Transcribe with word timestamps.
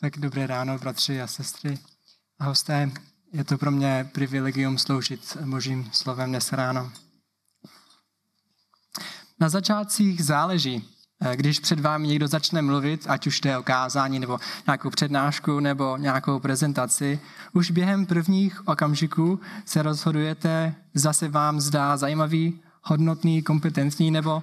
Tak 0.00 0.18
dobré 0.18 0.46
ráno, 0.46 0.78
bratři 0.78 1.22
a 1.22 1.26
sestry 1.26 1.78
a 2.38 2.44
hosté. 2.44 2.90
Je 3.32 3.44
to 3.44 3.58
pro 3.58 3.70
mě 3.70 4.10
privilegium 4.12 4.78
sloužit 4.78 5.36
Božím 5.44 5.90
slovem 5.92 6.30
dnes 6.30 6.52
ráno. 6.52 6.92
Na 9.40 9.48
začátcích 9.48 10.24
záleží, 10.24 10.88
když 11.34 11.60
před 11.60 11.80
vámi 11.80 12.08
někdo 12.08 12.28
začne 12.28 12.62
mluvit, 12.62 13.06
ať 13.08 13.26
už 13.26 13.40
jde 13.40 13.58
o 13.58 13.62
kázání, 13.62 14.18
nebo 14.18 14.38
nějakou 14.66 14.90
přednášku, 14.90 15.60
nebo 15.60 15.96
nějakou 15.96 16.38
prezentaci, 16.40 17.20
už 17.52 17.70
během 17.70 18.06
prvních 18.06 18.68
okamžiků 18.68 19.40
se 19.64 19.82
rozhodujete, 19.82 20.74
zase 20.94 21.28
vám 21.28 21.60
zdá 21.60 21.96
zajímavý, 21.96 22.60
hodnotný, 22.82 23.42
kompetentní, 23.42 24.10
nebo 24.10 24.42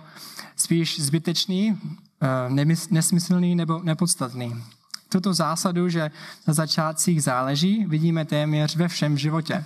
spíš 0.55 0.99
zbytečný, 0.99 1.79
eh, 2.21 2.65
nesmyslný 2.91 3.55
nebo 3.55 3.79
nepodstatný. 3.83 4.63
Tuto 5.13 5.33
zásadu, 5.33 5.89
že 5.89 6.11
na 6.47 6.53
začátcích 6.53 7.23
záleží, 7.23 7.85
vidíme 7.85 8.25
téměř 8.25 8.75
ve 8.75 8.87
všem 8.87 9.17
životě, 9.17 9.65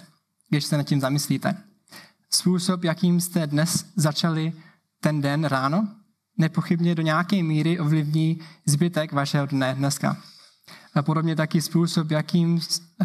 když 0.49 0.65
se 0.65 0.77
nad 0.77 0.83
tím 0.83 1.01
zamyslíte. 1.01 1.55
Způsob, 2.29 2.83
jakým 2.83 3.21
jste 3.21 3.47
dnes 3.47 3.85
začali 3.95 4.53
ten 5.01 5.21
den 5.21 5.45
ráno, 5.45 5.87
nepochybně 6.37 6.95
do 6.95 7.01
nějaké 7.01 7.43
míry 7.43 7.79
ovlivní 7.79 8.39
zbytek 8.65 9.13
vašeho 9.13 9.45
dne 9.45 9.75
dneska. 9.75 10.17
A 10.95 11.01
podobně 11.01 11.35
taky 11.35 11.61
způsob, 11.61 12.11
jakým 12.11 12.59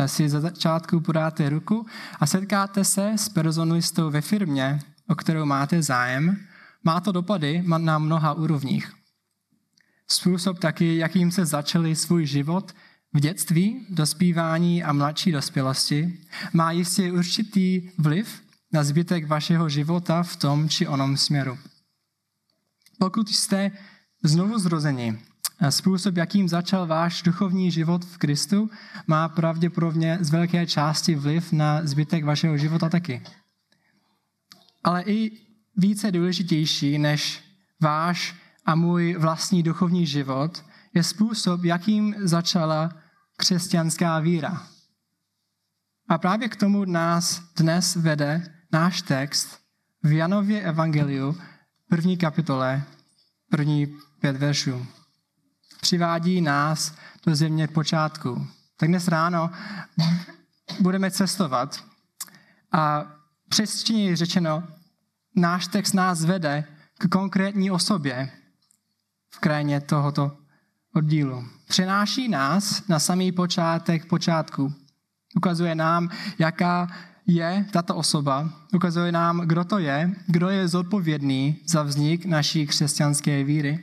si 0.06 0.28
za 0.28 0.41
začátku 0.41 1.00
podáte 1.00 1.48
ruku 1.48 1.86
a 2.20 2.27
setkáte 2.27 2.84
se 2.84 3.12
s 3.16 3.28
personalistou 3.28 4.11
ve 4.11 4.20
firmě, 4.20 4.78
o 5.09 5.14
kterou 5.14 5.45
máte 5.45 5.83
zájem, 5.83 6.36
má 6.84 7.00
to 7.00 7.12
dopady 7.12 7.64
na 7.78 7.98
mnoha 7.98 8.33
úrovních. 8.33 9.02
Způsob 10.12 10.59
taky, 10.59 10.97
jakým 10.97 11.30
se 11.30 11.47
začali 11.47 11.97
svůj 11.97 12.27
život 12.27 12.73
v 13.12 13.20
dětství, 13.20 13.87
dospívání 13.89 14.84
a 14.84 14.92
mladší 14.92 15.33
dospělosti, 15.33 16.20
má 16.53 16.73
jistě 16.73 17.12
určitý 17.12 17.91
vliv 17.98 18.42
na 18.73 18.84
zbytek 18.84 19.27
vašeho 19.27 19.69
života 19.69 20.23
v 20.23 20.36
tom 20.36 20.69
či 20.69 20.86
onom 20.86 21.17
směru. 21.17 21.59
Pokud 22.98 23.28
jste 23.28 23.70
znovu 24.25 24.59
zrození, 24.59 25.19
způsob, 25.70 26.17
jakým 26.17 26.48
začal 26.48 26.86
váš 26.86 27.23
duchovní 27.23 27.70
život 27.70 28.05
v 28.05 28.19
Kristu, 28.19 28.70
má 29.06 29.29
pravděpodobně 29.29 30.19
z 30.20 30.31
velké 30.31 30.67
části 30.67 31.14
vliv 31.14 31.53
na 31.53 31.86
zbytek 31.86 32.25
vašeho 32.25 32.56
života 32.56 32.89
taky. 32.89 33.23
Ale 34.84 35.03
i 35.03 35.31
více 35.77 36.12
důležitější 36.12 36.98
než 36.98 37.45
váš 37.81 38.42
a 38.64 38.74
můj 38.74 39.16
vlastní 39.18 39.62
duchovní 39.62 40.06
život 40.06 40.64
je 40.94 41.02
způsob, 41.02 41.64
jakým 41.64 42.14
začala 42.18 42.92
křesťanská 43.36 44.18
víra. 44.18 44.66
A 46.08 46.18
právě 46.18 46.48
k 46.48 46.56
tomu 46.56 46.84
nás 46.84 47.42
dnes 47.56 47.96
vede 47.96 48.55
náš 48.72 49.02
text 49.02 49.58
v 50.02 50.12
Janově 50.12 50.62
evangeliu, 50.62 51.38
první 51.88 52.16
kapitole, 52.16 52.83
první 53.50 53.86
pět 54.20 54.36
veršů. 54.36 54.86
Přivádí 55.80 56.40
nás 56.40 56.94
do 57.27 57.34
země 57.34 57.68
počátku. 57.68 58.46
Tak 58.77 58.88
dnes 58.88 59.08
ráno 59.08 59.50
budeme 60.80 61.10
cestovat 61.10 61.84
a 62.72 63.06
přesně 63.48 64.16
řečeno, 64.16 64.62
náš 65.36 65.66
text 65.66 65.92
nás 65.92 66.24
vede 66.24 66.64
k 66.98 67.08
konkrétní 67.08 67.70
osobě, 67.70 68.30
v 69.34 69.38
krajině 69.41 69.80
tohoto 69.80 70.36
oddílu. 70.94 71.44
Přenáší 71.69 72.28
nás 72.28 72.88
na 72.88 72.98
samý 72.98 73.33
počátek 73.33 74.06
počátku. 74.06 74.72
Ukazuje 75.36 75.74
nám, 75.74 76.11
jaká 76.39 76.89
je 77.27 77.66
tato 77.70 77.97
osoba, 77.97 78.51
ukazuje 78.74 79.12
nám, 79.12 79.40
kdo 79.40 79.64
to 79.64 79.79
je, 79.79 80.14
kdo 80.27 80.48
je 80.48 80.68
zodpovědný 80.68 81.57
za 81.67 81.83
vznik 81.83 82.24
naší 82.24 82.67
křesťanské 82.67 83.45
víry, 83.45 83.80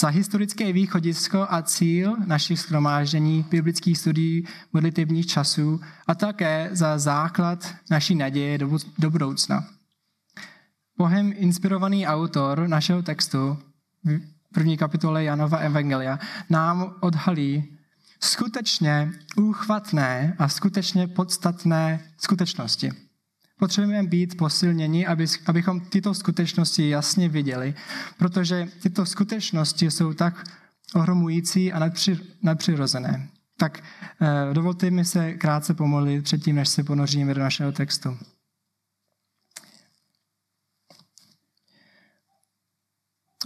za 0.00 0.08
historické 0.08 0.72
východisko 0.72 1.46
a 1.50 1.62
cíl 1.62 2.16
našich 2.26 2.60
schromáždění, 2.60 3.44
biblických 3.50 3.98
studií, 3.98 4.46
modlitevních 4.72 5.26
časů 5.26 5.80
a 6.06 6.14
také 6.14 6.70
za 6.72 6.98
základ 6.98 7.74
naší 7.90 8.14
naděje 8.14 8.58
do 8.98 9.10
budoucna. 9.10 9.64
Bohem 10.98 11.32
inspirovaný 11.36 12.06
autor 12.06 12.68
našeho 12.68 13.02
textu 13.02 13.58
první 14.54 14.76
kapitole 14.76 15.24
Janova 15.24 15.58
Evangelia 15.58 16.18
nám 16.50 16.94
odhalí 17.00 17.78
skutečně 18.20 19.12
úchvatné 19.36 20.34
a 20.38 20.48
skutečně 20.48 21.06
podstatné 21.06 22.00
skutečnosti. 22.18 22.92
Potřebujeme 23.58 24.08
být 24.08 24.36
posilněni, 24.36 25.06
aby, 25.06 25.26
abychom 25.46 25.80
tyto 25.80 26.14
skutečnosti 26.14 26.88
jasně 26.88 27.28
viděli, 27.28 27.74
protože 28.18 28.68
tyto 28.82 29.06
skutečnosti 29.06 29.90
jsou 29.90 30.12
tak 30.12 30.48
ohromující 30.94 31.72
a 31.72 31.78
nadpři, 31.78 32.18
nadpřirozené. 32.42 33.28
Tak 33.56 33.82
eh, 34.20 34.54
dovolte 34.54 34.90
mi 34.90 35.04
se 35.04 35.32
krátce 35.34 35.74
pomodlit 35.74 36.24
předtím, 36.24 36.56
než 36.56 36.68
se 36.68 36.84
ponoříme 36.84 37.34
do 37.34 37.40
našeho 37.40 37.72
textu. 37.72 38.18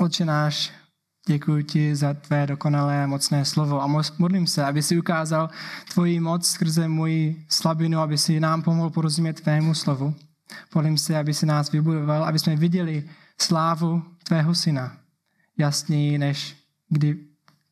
Otče 0.01 0.25
náš, 0.25 0.73
Děkuji 1.27 1.65
ti 1.65 1.97
za 1.97 2.15
tvé 2.15 2.47
dokonalé 2.47 3.07
mocné 3.07 3.45
slovo 3.45 3.83
a 3.83 4.03
modlím 4.19 4.47
se, 4.47 4.65
aby 4.65 4.83
si 4.83 4.99
ukázal 4.99 5.51
tvoji 5.93 6.21
moc 6.21 6.51
skrze 6.51 6.89
moji 6.89 7.47
slabinu, 7.49 7.99
aby 7.99 8.19
si 8.19 8.41
nám 8.41 8.63
pomohl 8.63 8.91
porozumět 8.91 9.41
tvému 9.41 9.75
slovu. 9.75 10.15
Modlím 10.75 10.99
se, 10.99 11.19
aby 11.19 11.35
si 11.35 11.47
nás 11.47 11.73
vybudoval, 11.73 12.25
aby 12.25 12.39
jsme 12.39 12.57
viděli 12.57 13.09
slávu 13.41 14.03
tvého 14.25 14.55
syna 14.55 14.97
jasněji 15.59 16.19
než 16.19 16.57
kdy 16.89 17.19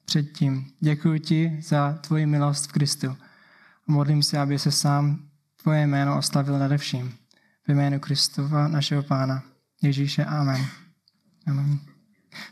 předtím. 0.05 0.67
Děkuji 0.81 1.21
ti 1.21 1.59
za 1.63 1.93
tvoji 1.93 2.27
milost 2.27 2.69
v 2.69 2.73
Kristu. 2.73 3.17
Modlím 3.87 4.23
se, 4.23 4.39
aby 4.39 4.59
se 4.59 4.71
sám 4.71 5.19
tvoje 5.63 5.87
jméno 5.87 6.19
oslavil 6.19 6.59
nade 6.59 6.79
vším. 6.79 7.15
Ve 7.69 7.75
jménu 7.75 8.01
Kristova, 8.01 8.69
našeho 8.69 9.03
Pána. 9.03 9.43
Ježíše. 9.83 10.25
Amen. 10.25 10.67
Amen. 11.47 11.90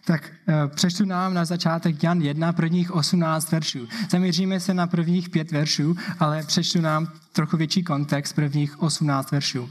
Tak 0.05 0.31
eh, 0.49 0.69
přečtu 0.69 1.05
nám 1.05 1.35
na 1.35 1.45
začátek 1.45 2.03
Jan 2.03 2.21
1, 2.23 2.53
prvních 2.53 2.95
18 2.95 3.53
veršů. 3.53 3.89
Zaměříme 4.11 4.61
se 4.61 4.75
na 4.75 4.87
prvních 4.87 5.29
pět 5.29 5.53
veršů, 5.53 5.97
ale 6.19 6.43
přečtu 6.43 6.81
nám 6.81 7.13
trochu 7.33 7.57
větší 7.57 7.85
kontext 7.85 8.35
prvních 8.35 8.83
18 8.83 9.31
veršů. 9.31 9.71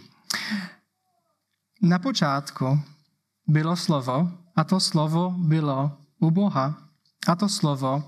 Na 1.81 1.99
počátku 1.99 2.79
bylo 3.47 3.75
slovo 3.75 4.31
a 4.55 4.63
to 4.63 4.79
slovo 4.79 5.35
bylo 5.37 5.97
u 6.19 6.31
Boha 6.31 6.77
a 7.27 7.35
to 7.35 7.49
slovo 7.49 8.03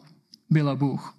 bylo 0.50 0.76
Bůh. 0.76 1.14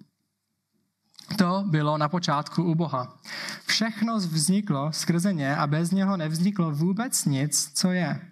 To 1.37 1.63
bylo 1.67 1.97
na 1.97 2.09
počátku 2.09 2.63
u 2.63 2.75
Boha. 2.75 3.17
Všechno 3.65 4.17
vzniklo 4.17 4.91
skrze 4.91 5.33
ně 5.33 5.55
a 5.55 5.67
bez 5.67 5.91
něho 5.91 6.17
nevzniklo 6.17 6.71
vůbec 6.71 7.25
nic, 7.25 7.71
co 7.73 7.91
je. 7.91 8.30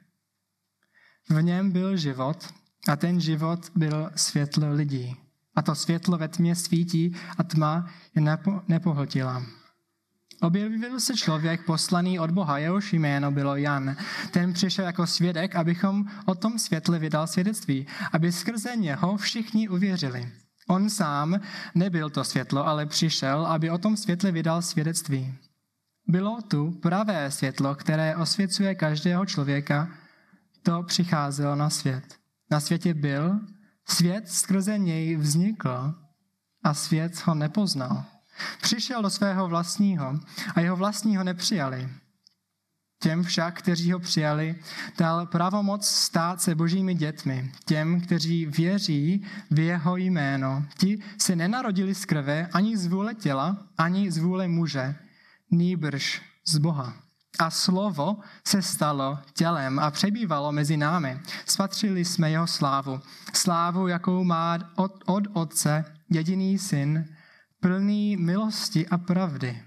V 1.30 1.42
něm 1.42 1.72
byl 1.72 1.98
život 1.98 2.54
a 2.88 2.96
ten 2.96 3.22
život 3.22 3.72
byl 3.76 4.12
světlo 4.16 4.74
lidí. 4.74 5.16
A 5.56 5.62
to 5.62 5.76
světlo 5.76 6.18
ve 6.18 6.28
tmě 6.28 6.56
svítí 6.56 7.16
a 7.38 7.44
tma 7.44 7.90
je 8.16 8.22
nepo, 8.22 8.62
nepohltila. 8.68 9.44
Objevil 10.42 11.00
se 11.00 11.16
člověk 11.16 11.66
poslaný 11.66 12.20
od 12.20 12.32
Boha, 12.32 12.58
jehož 12.58 12.94
jméno 12.94 13.32
bylo 13.32 13.56
Jan. 13.56 13.96
Ten 14.32 14.54
přišel 14.54 14.86
jako 14.86 15.08
svědek, 15.08 15.56
abychom 15.56 16.06
o 16.26 16.36
tom 16.36 16.60
světle 16.60 17.00
vydal 17.00 17.28
svědectví, 17.28 17.88
aby 18.12 18.32
skrze 18.32 18.76
něho 18.76 19.18
všichni 19.18 19.70
uvěřili. 19.70 20.32
On 20.68 20.90
sám 20.90 21.40
nebyl 21.76 22.10
to 22.10 22.24
světlo, 22.24 22.68
ale 22.68 22.86
přišel, 22.86 23.46
aby 23.46 23.70
o 23.70 23.78
tom 23.78 23.98
světle 23.98 24.32
vydal 24.32 24.62
svědectví. 24.62 25.34
Bylo 26.08 26.42
tu 26.42 26.72
pravé 26.72 27.32
světlo, 27.32 27.76
které 27.76 28.16
osvěcuje 28.16 28.76
každého 28.76 29.26
člověka, 29.26 29.90
to 30.64 30.84
přicházelo 30.84 31.56
na 31.56 31.70
svět. 31.70 32.20
Na 32.52 32.60
světě 32.60 32.94
byl, 32.94 33.40
svět 33.88 34.30
skrze 34.30 34.78
něj 34.78 35.16
vznikl 35.16 35.94
a 36.64 36.74
svět 36.74 37.22
ho 37.26 37.36
nepoznal. 37.36 38.06
Přišel 38.62 39.02
do 39.02 39.10
svého 39.10 39.48
vlastního 39.48 40.20
a 40.56 40.60
jeho 40.60 40.76
vlastního 40.76 41.24
nepřijali. 41.24 41.90
Těm 43.02 43.24
však, 43.24 43.58
kteří 43.58 43.92
ho 43.92 44.00
přijali, 44.00 44.56
dal 44.98 45.26
pravomoc 45.26 45.88
stát 45.88 46.42
se 46.42 46.56
božími 46.56 46.94
dětmi. 46.96 47.52
Těm, 47.66 48.02
kteří 48.02 48.46
věří 48.46 49.26
v 49.52 49.60
jeho 49.60 49.98
jméno. 49.98 50.66
Ti 50.78 51.00
se 51.18 51.36
nenarodili 51.36 51.96
z 51.96 52.06
krve 52.06 52.50
ani 52.54 52.78
z 52.78 52.88
vůle 52.88 53.16
těla, 53.16 53.58
ani 53.78 54.12
z 54.12 54.18
vůle 54.18 54.48
muže, 54.48 54.96
nýbrž 55.52 56.22
z 56.46 56.58
Boha. 56.58 57.09
A 57.40 57.50
slovo 57.50 58.18
se 58.48 58.62
stalo 58.62 59.20
tělem 59.34 59.80
a 59.80 59.92
přebývalo 59.92 60.52
mezi 60.52 60.78
námi. 60.78 61.20
Spatřili 61.46 62.06
jsme 62.06 62.32
jeho 62.32 62.48
slávu. 62.48 63.02
Slávu, 63.34 63.88
jakou 63.88 64.24
má 64.24 64.58
od, 64.76 65.04
od 65.06 65.24
Otce 65.34 65.86
jediný 66.10 66.60
syn, 66.60 67.06
plný 67.60 68.18
milosti 68.18 68.88
a 68.88 68.98
pravdy. 68.98 69.64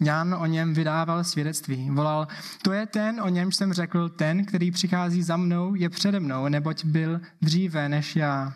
Jan 0.00 0.34
o 0.34 0.46
něm 0.46 0.74
vydával 0.74 1.24
svědectví. 1.24 1.90
Volal, 1.90 2.28
to 2.62 2.72
je 2.72 2.86
ten, 2.86 3.20
o 3.20 3.28
něm 3.28 3.52
jsem 3.52 3.72
řekl, 3.72 4.08
ten, 4.08 4.44
který 4.44 4.70
přichází 4.70 5.22
za 5.22 5.36
mnou, 5.36 5.74
je 5.74 5.90
přede 5.90 6.20
mnou, 6.20 6.48
neboť 6.48 6.84
byl 6.84 7.20
dříve 7.42 7.88
než 7.88 8.16
já. 8.16 8.52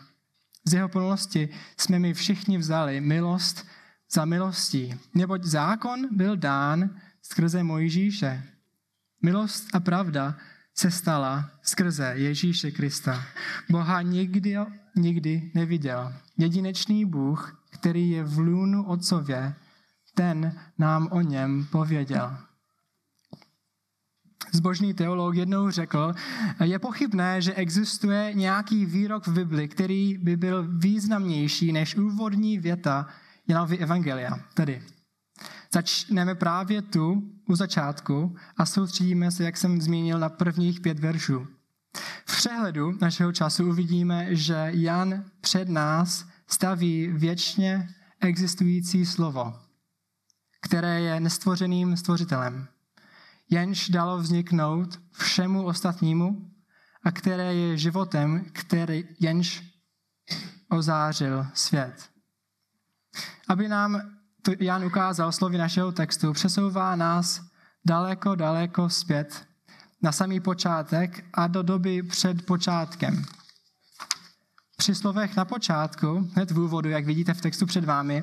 Z 0.64 0.72
jeho 0.74 0.88
plnosti 0.88 1.48
jsme 1.76 1.98
mi 1.98 2.14
všichni 2.14 2.58
vzali 2.58 3.00
milost 3.00 3.66
za 4.12 4.24
milostí, 4.24 4.94
neboť 5.14 5.44
zákon 5.44 6.08
byl 6.10 6.36
dán 6.36 6.90
skrze 7.22 7.62
Mojžíše. 7.62 8.42
Milost 9.22 9.75
a 9.75 9.81
pravda 9.81 10.37
se 10.75 10.90
stala 10.90 11.50
skrze 11.62 12.12
Ježíše 12.17 12.70
Krista. 12.70 13.22
Boha 13.70 14.02
nikdy, 14.02 14.56
nikdy 14.96 15.50
neviděl. 15.55 16.12
Jedinečný 16.38 17.05
Bůh, 17.05 17.62
který 17.70 18.11
je 18.11 18.25
v 18.25 18.38
lůnu 18.38 18.87
Otcově, 18.87 19.55
ten 20.14 20.61
nám 20.78 21.08
o 21.11 21.20
něm 21.20 21.67
pověděl. 21.70 22.37
Zbožný 24.52 24.94
teolog 24.94 25.34
jednou 25.34 25.70
řekl, 25.70 26.14
je 26.64 26.78
pochybné, 26.78 27.43
že 27.43 27.55
existuje 27.55 28.34
nějaký 28.34 28.87
výrok 28.87 29.26
v 29.26 29.32
Bibli, 29.32 29.69
který 29.69 30.19
by 30.19 30.37
byl 30.37 30.69
významnější 30.78 31.72
než 31.72 31.96
úvodní 31.96 32.58
věta 32.58 33.06
Janovy 33.49 33.78
Evangelia. 33.78 34.38
Tedy 34.55 34.82
začneme 35.75 36.34
právě 36.34 36.82
tu 36.82 37.22
u 37.49 37.55
začátku 37.55 38.37
a 38.56 38.67
soustředíme 38.67 39.31
se, 39.31 39.44
jak 39.44 39.56
jsem 39.56 39.82
zmínil, 39.82 40.19
na 40.19 40.28
prvních 40.28 40.81
pět 40.81 40.99
veršů. 40.99 41.46
V 42.26 42.37
přehledu 42.37 42.99
našeho 43.00 43.32
času 43.32 43.69
uvidíme, 43.69 44.37
že 44.37 44.69
Jan 44.70 45.25
před 45.40 45.69
nás 45.69 46.26
staví 46.46 47.06
věčně 47.06 47.88
existující 48.20 49.06
slovo, 49.06 49.55
které 50.61 51.00
je 51.00 51.20
nestvořeným 51.20 51.96
stvořitelem, 51.96 52.69
jenž 53.50 53.88
dalo 53.88 54.19
vzniknout 54.19 55.00
všemu 55.12 55.64
ostatnímu 55.64 56.50
a 57.02 57.12
které 57.12 57.55
je 57.55 57.78
životem, 57.78 58.44
který 58.52 59.05
jenž 59.20 59.62
ozářil 60.69 61.46
svět. 61.55 62.11
Aby 63.49 63.69
nám 63.69 64.19
to 64.42 64.52
Jan 64.60 64.84
ukázal 64.84 65.32
slovy 65.32 65.58
našeho 65.58 65.92
textu, 65.92 66.32
přesouvá 66.32 66.96
nás 66.96 67.42
daleko, 67.84 68.34
daleko 68.34 68.88
zpět 68.88 69.46
na 70.02 70.12
samý 70.12 70.40
počátek 70.40 71.25
a 71.34 71.46
do 71.46 71.62
doby 71.62 72.02
před 72.02 72.46
počátkem. 72.46 73.25
Při 74.76 74.94
slovech 74.94 75.37
na 75.37 75.44
počátku, 75.44 76.31
hned 76.34 76.50
v 76.50 76.58
úvodu, 76.58 76.88
jak 76.88 77.04
vidíte 77.04 77.34
v 77.34 77.40
textu 77.40 77.66
před 77.66 77.84
vámi, 77.84 78.22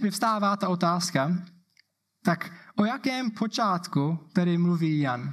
vyvstává 0.00 0.56
ta 0.56 0.68
otázka, 0.68 1.32
tak 2.24 2.52
o 2.76 2.84
jakém 2.84 3.30
počátku 3.30 4.18
tedy 4.32 4.58
mluví 4.58 5.00
Jan? 5.00 5.32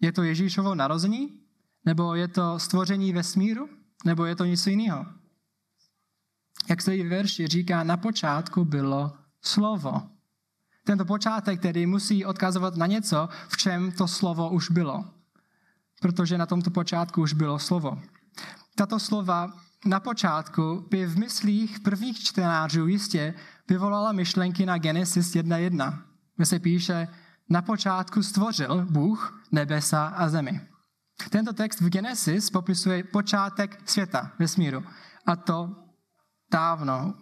Je 0.00 0.12
to 0.12 0.22
Ježíšovo 0.22 0.74
narození? 0.74 1.40
Nebo 1.84 2.14
je 2.14 2.28
to 2.28 2.58
stvoření 2.58 3.12
vesmíru? 3.12 3.68
Nebo 4.04 4.24
je 4.24 4.36
to 4.36 4.44
něco 4.44 4.70
jiného? 4.70 5.06
Jak 6.68 6.82
v 6.82 7.08
verši, 7.08 7.46
říká, 7.46 7.84
na 7.84 7.96
počátku 7.96 8.64
bylo 8.64 9.12
slovo. 9.42 10.02
Tento 10.84 11.04
počátek 11.04 11.60
tedy 11.60 11.86
musí 11.86 12.24
odkazovat 12.24 12.76
na 12.76 12.86
něco, 12.86 13.28
v 13.48 13.56
čem 13.56 13.92
to 13.92 14.08
slovo 14.08 14.50
už 14.50 14.70
bylo. 14.70 15.04
Protože 16.00 16.38
na 16.38 16.46
tomto 16.46 16.70
počátku 16.70 17.22
už 17.22 17.32
bylo 17.32 17.58
slovo. 17.58 17.98
Tato 18.74 19.00
slova 19.00 19.52
na 19.86 20.00
počátku 20.00 20.86
by 20.90 21.06
v 21.06 21.18
myslích 21.18 21.80
prvních 21.80 22.18
čtenářů 22.18 22.86
jistě 22.86 23.34
vyvolala 23.68 24.12
myšlenky 24.12 24.66
na 24.66 24.78
Genesis 24.78 25.34
1.1, 25.34 25.98
kde 26.36 26.46
se 26.46 26.58
píše, 26.58 27.08
na 27.48 27.62
počátku 27.62 28.22
stvořil 28.22 28.86
Bůh 28.90 29.42
nebesa 29.52 30.06
a 30.06 30.28
zemi. 30.28 30.60
Tento 31.30 31.52
text 31.52 31.80
v 31.80 31.88
Genesis 31.88 32.50
popisuje 32.50 33.04
počátek 33.04 33.80
světa, 33.84 34.32
vesmíru. 34.38 34.84
A 35.26 35.36
to 35.36 35.85
dávno. 36.52 37.14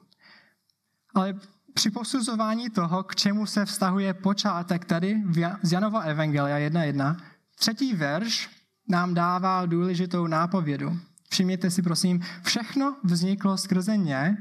Ale 1.14 1.34
při 1.74 1.90
posuzování 1.90 2.70
toho, 2.70 3.02
k 3.02 3.14
čemu 3.14 3.46
se 3.46 3.64
vztahuje 3.64 4.14
počátek 4.14 4.84
tady 4.84 5.22
z 5.62 5.72
Janova 5.72 6.00
Evangelia 6.00 6.70
1.1, 6.70 7.16
třetí 7.58 7.94
verš 7.94 8.50
nám 8.88 9.14
dává 9.14 9.66
důležitou 9.66 10.26
nápovědu. 10.26 10.98
Všimněte 11.30 11.70
si 11.70 11.82
prosím, 11.82 12.20
všechno 12.42 12.96
vzniklo 13.04 13.58
skrze 13.58 13.96
ně 13.96 14.36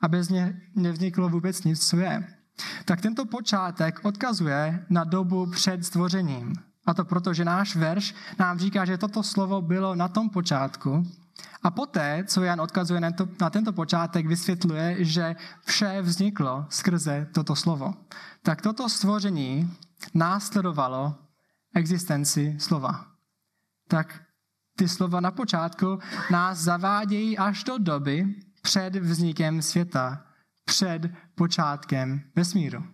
a 0.00 0.08
bez 0.08 0.28
ně 0.28 0.60
nevzniklo 0.74 1.28
vůbec 1.28 1.64
nic, 1.64 1.88
co 1.88 1.96
je. 1.96 2.26
Tak 2.84 3.00
tento 3.00 3.24
počátek 3.24 4.00
odkazuje 4.02 4.86
na 4.90 5.04
dobu 5.04 5.46
před 5.50 5.84
stvořením. 5.84 6.52
A 6.86 6.94
to 6.94 7.04
proto, 7.04 7.34
že 7.34 7.44
náš 7.44 7.76
verš 7.76 8.14
nám 8.38 8.58
říká, 8.58 8.84
že 8.84 8.98
toto 8.98 9.22
slovo 9.22 9.62
bylo 9.62 9.94
na 9.94 10.08
tom 10.08 10.30
počátku 10.30 11.06
a 11.62 11.70
poté, 11.70 12.24
co 12.26 12.42
Jan 12.42 12.60
odkazuje 12.60 13.00
na, 13.00 13.10
to, 13.10 13.28
na 13.40 13.50
tento 13.50 13.72
počátek, 13.72 14.26
vysvětluje, 14.26 15.04
že 15.04 15.36
vše 15.64 16.02
vzniklo 16.02 16.66
skrze 16.68 17.26
toto 17.34 17.56
slovo. 17.56 17.94
Tak 18.42 18.62
toto 18.62 18.88
stvoření 18.88 19.76
následovalo 20.14 21.14
existenci 21.74 22.56
slova. 22.58 23.06
Tak 23.88 24.22
ty 24.76 24.88
slova 24.88 25.20
na 25.20 25.30
počátku 25.30 25.98
nás 26.30 26.58
zavádějí 26.58 27.38
až 27.38 27.64
do 27.64 27.78
doby 27.78 28.34
před 28.62 28.96
vznikem 28.96 29.62
světa, 29.62 30.26
před 30.64 31.02
počátkem 31.34 32.20
vesmíru. 32.36 32.84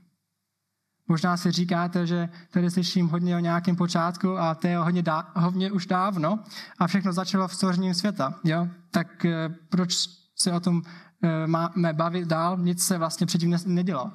Možná 1.08 1.36
si 1.36 1.52
říkáte, 1.52 2.06
že 2.06 2.28
tady 2.50 2.70
slyším 2.70 3.08
hodně 3.08 3.36
o 3.36 3.38
nějakém 3.38 3.76
počátku 3.76 4.38
a 4.38 4.54
to 4.54 4.66
je 4.66 4.78
hodně, 4.78 5.02
dá, 5.02 5.30
hodně 5.36 5.72
už 5.72 5.86
dávno 5.86 6.38
a 6.78 6.86
všechno 6.86 7.12
začalo 7.12 7.48
v 7.48 7.54
stvořením 7.54 7.94
světa. 7.94 8.34
Jo? 8.44 8.68
Tak 8.90 9.24
eh, 9.24 9.48
proč 9.68 9.94
se 10.36 10.52
o 10.52 10.60
tom 10.60 10.82
eh, 11.22 11.46
máme 11.46 11.92
bavit 11.92 12.28
dál? 12.28 12.58
Nic 12.58 12.84
se 12.84 12.98
vlastně 12.98 13.26
předtím 13.26 13.56
nedělo. 13.66 14.12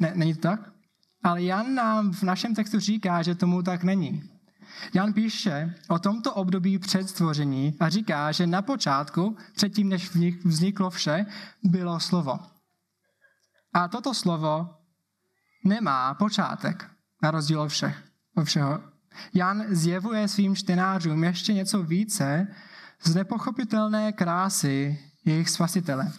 Ne, 0.00 0.12
není 0.14 0.34
to 0.34 0.40
tak? 0.40 0.60
Ale 1.22 1.42
Jan 1.42 1.74
nám 1.74 2.12
v 2.12 2.22
našem 2.22 2.54
textu 2.54 2.80
říká, 2.80 3.22
že 3.22 3.34
tomu 3.34 3.62
tak 3.62 3.82
není. 3.82 4.22
Jan 4.94 5.12
píše 5.12 5.74
o 5.88 5.98
tomto 5.98 6.34
období 6.34 6.78
před 6.78 7.08
stvoření 7.08 7.76
a 7.80 7.88
říká, 7.88 8.32
že 8.32 8.46
na 8.46 8.62
počátku, 8.62 9.36
předtím 9.54 9.88
než 9.88 10.14
vzniklo 10.44 10.90
vše, 10.90 11.26
bylo 11.64 12.00
slovo. 12.00 12.38
A 13.72 13.88
toto 13.88 14.14
slovo 14.14 14.75
nemá 15.66 16.14
počátek, 16.14 16.90
na 17.22 17.30
rozdíl 17.30 17.60
od 17.60 17.68
všech, 17.68 18.02
od 18.36 18.44
všeho. 18.44 18.80
Jan 19.34 19.64
zjevuje 19.68 20.28
svým 20.28 20.56
čtenářům 20.56 21.24
ještě 21.24 21.52
něco 21.52 21.82
více 21.82 22.46
z 23.02 23.14
nepochopitelné 23.14 24.12
krásy 24.12 24.98
jejich 25.24 25.50
spasitele. 25.50 26.12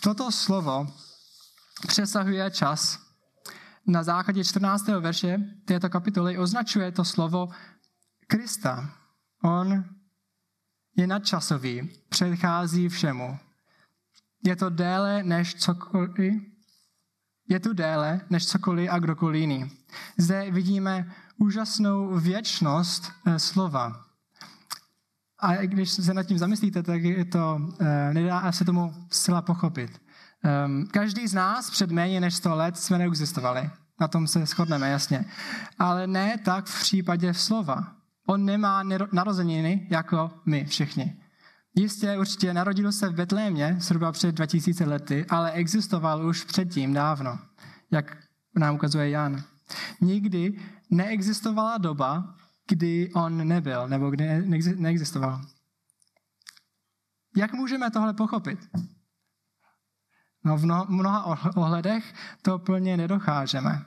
Toto 0.00 0.32
slovo 0.32 0.86
přesahuje 1.86 2.50
čas. 2.50 2.98
Na 3.86 4.02
základě 4.02 4.44
14. 4.44 4.88
verše 4.88 5.38
této 5.64 5.90
kapitoly 5.90 6.38
označuje 6.38 6.92
to 6.92 7.04
slovo 7.04 7.48
Krista. 8.26 8.90
On 9.42 9.84
je 10.96 11.06
nadčasový, 11.06 11.90
předchází 12.08 12.88
všemu. 12.88 13.38
Je 14.44 14.56
to 14.56 14.70
déle 14.70 15.22
než 15.22 15.54
cokoliv, 15.54 16.53
je 17.48 17.60
tu 17.60 17.72
déle 17.72 18.20
než 18.30 18.46
cokoliv 18.46 18.90
a 18.92 18.98
kdokoliv 18.98 19.40
jiný. 19.40 19.70
Zde 20.18 20.50
vidíme 20.50 21.12
úžasnou 21.36 22.18
věčnost 22.18 23.12
eh, 23.26 23.38
slova. 23.38 24.04
A 25.40 25.56
když 25.56 25.90
se 25.90 26.14
nad 26.14 26.22
tím 26.22 26.38
zamyslíte, 26.38 26.82
tak 26.82 27.02
je 27.02 27.24
to, 27.24 27.60
eh, 27.80 28.14
nedá 28.14 28.52
se 28.52 28.64
tomu 28.64 28.94
zcela 29.10 29.42
pochopit. 29.42 30.00
Ehm, 30.44 30.86
každý 30.90 31.28
z 31.28 31.34
nás 31.34 31.70
před 31.70 31.90
méně 31.90 32.20
než 32.20 32.34
100 32.34 32.54
let 32.54 32.76
jsme 32.76 32.98
neexistovali. 32.98 33.70
Na 34.00 34.08
tom 34.08 34.26
se 34.26 34.46
shodneme, 34.46 34.90
jasně. 34.90 35.24
Ale 35.78 36.06
ne 36.06 36.38
tak 36.38 36.66
v 36.66 36.80
případě 36.80 37.34
slova. 37.34 37.92
On 38.26 38.44
nemá 38.44 38.82
narozeniny 39.12 39.86
jako 39.90 40.30
my 40.46 40.64
všichni. 40.64 41.23
Jistě, 41.76 42.18
určitě 42.18 42.54
narodil 42.54 42.92
se 42.92 43.08
v 43.08 43.14
Betlémě 43.14 43.76
zhruba 43.80 44.12
před 44.12 44.34
2000 44.34 44.84
lety, 44.84 45.26
ale 45.28 45.52
existoval 45.52 46.26
už 46.26 46.44
předtím 46.44 46.94
dávno, 46.94 47.38
jak 47.90 48.16
nám 48.58 48.74
ukazuje 48.74 49.10
Jan. 49.10 49.42
Nikdy 50.00 50.60
neexistovala 50.90 51.78
doba, 51.78 52.34
kdy 52.68 53.12
on 53.14 53.48
nebyl, 53.48 53.88
nebo 53.88 54.10
kdy 54.10 54.42
neexistoval. 54.76 55.40
Jak 57.36 57.52
můžeme 57.52 57.90
tohle 57.90 58.14
pochopit? 58.14 58.58
No 60.44 60.56
v 60.56 60.64
mnoha 60.88 61.46
ohledech 61.56 62.14
to 62.42 62.58
plně 62.58 62.96
nedokážeme. 62.96 63.84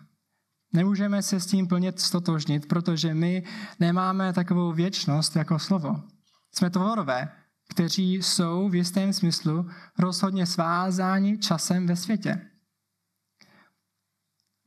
Nemůžeme 0.73 1.21
se 1.21 1.39
s 1.39 1.45
tím 1.45 1.67
plně 1.67 1.93
stotožnit, 1.95 2.67
protože 2.67 3.13
my 3.13 3.43
nemáme 3.79 4.33
takovou 4.33 4.73
věčnost 4.73 5.35
jako 5.35 5.59
slovo. 5.59 6.03
Jsme 6.51 6.69
tvorové, 6.69 7.31
kteří 7.67 8.13
jsou 8.13 8.69
v 8.69 8.75
jistém 8.75 9.13
smyslu 9.13 9.69
rozhodně 9.99 10.45
svázáni 10.45 11.37
časem 11.37 11.87
ve 11.87 11.95
světě. 11.95 12.41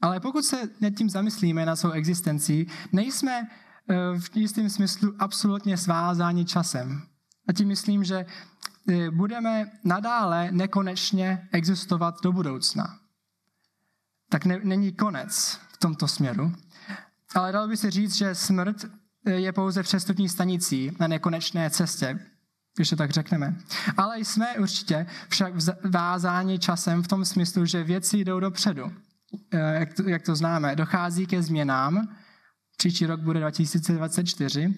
Ale 0.01 0.21
pokud 0.21 0.45
se 0.45 0.71
nad 0.81 0.91
tím 0.91 1.11
zamyslíme 1.11 1.67
na 1.67 1.77
svou 1.77 1.91
existenci, 1.91 2.67
nejsme 2.93 3.49
eh, 3.89 3.95
v 4.19 4.37
jistém 4.37 4.71
smyslu 4.71 5.15
absolutně 5.19 5.77
svázáni 5.77 6.45
časem. 6.45 7.03
A 7.49 7.53
tím 7.53 7.69
myslím, 7.69 8.05
že 8.05 8.27
eh, 8.89 9.11
budeme 9.11 9.71
nadále 9.85 10.53
nekonečně 10.53 11.49
existovat 11.53 12.15
do 12.23 12.33
budoucna. 12.33 12.99
Tak 14.29 14.45
ne, 14.45 14.61
není 14.63 14.93
konec 14.93 15.61
v 15.73 15.77
tomto 15.77 16.09
směru. 16.09 16.53
Ale 17.35 17.53
dalo 17.53 17.69
by 17.69 17.77
se 17.77 17.91
říct, 17.91 18.15
že 18.15 18.35
smrt 18.35 18.85
eh, 19.27 19.31
je 19.33 19.53
pouze 19.53 19.83
přestupní 19.83 20.29
stanicí 20.29 20.97
na 21.01 21.09
nekonečné 21.09 21.71
cestě, 21.71 22.19
když 22.81 22.91
to 22.91 22.97
tak 22.97 23.11
řekneme. 23.11 23.57
Ale 23.97 24.19
jsme 24.19 24.59
určitě 24.59 25.07
však 25.29 25.55
vázáni 25.85 26.59
časem 26.59 27.03
v 27.03 27.09
tom 27.09 27.25
smyslu, 27.25 27.67
že 27.67 27.85
věci 27.85 28.19
jdou 28.19 28.41
dopředu. 28.41 28.93
Eh, 29.51 29.75
jak 29.81 29.95
to, 29.95 30.09
jak 30.09 30.23
to 30.23 30.37
známe, 30.37 30.77
dochází 30.77 31.27
ke 31.27 31.43
změnám, 31.43 32.09
příští 32.77 33.07
rok 33.07 33.21
bude 33.21 33.41
2024, 33.41 34.75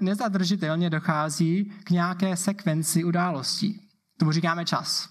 nezadržitelně 0.00 0.90
dochází 0.90 1.72
k 1.84 1.90
nějaké 1.90 2.36
sekvenci 2.36 3.04
událostí. 3.04 3.80
Tomu 4.18 4.32
říkáme 4.32 4.64
čas. 4.64 5.08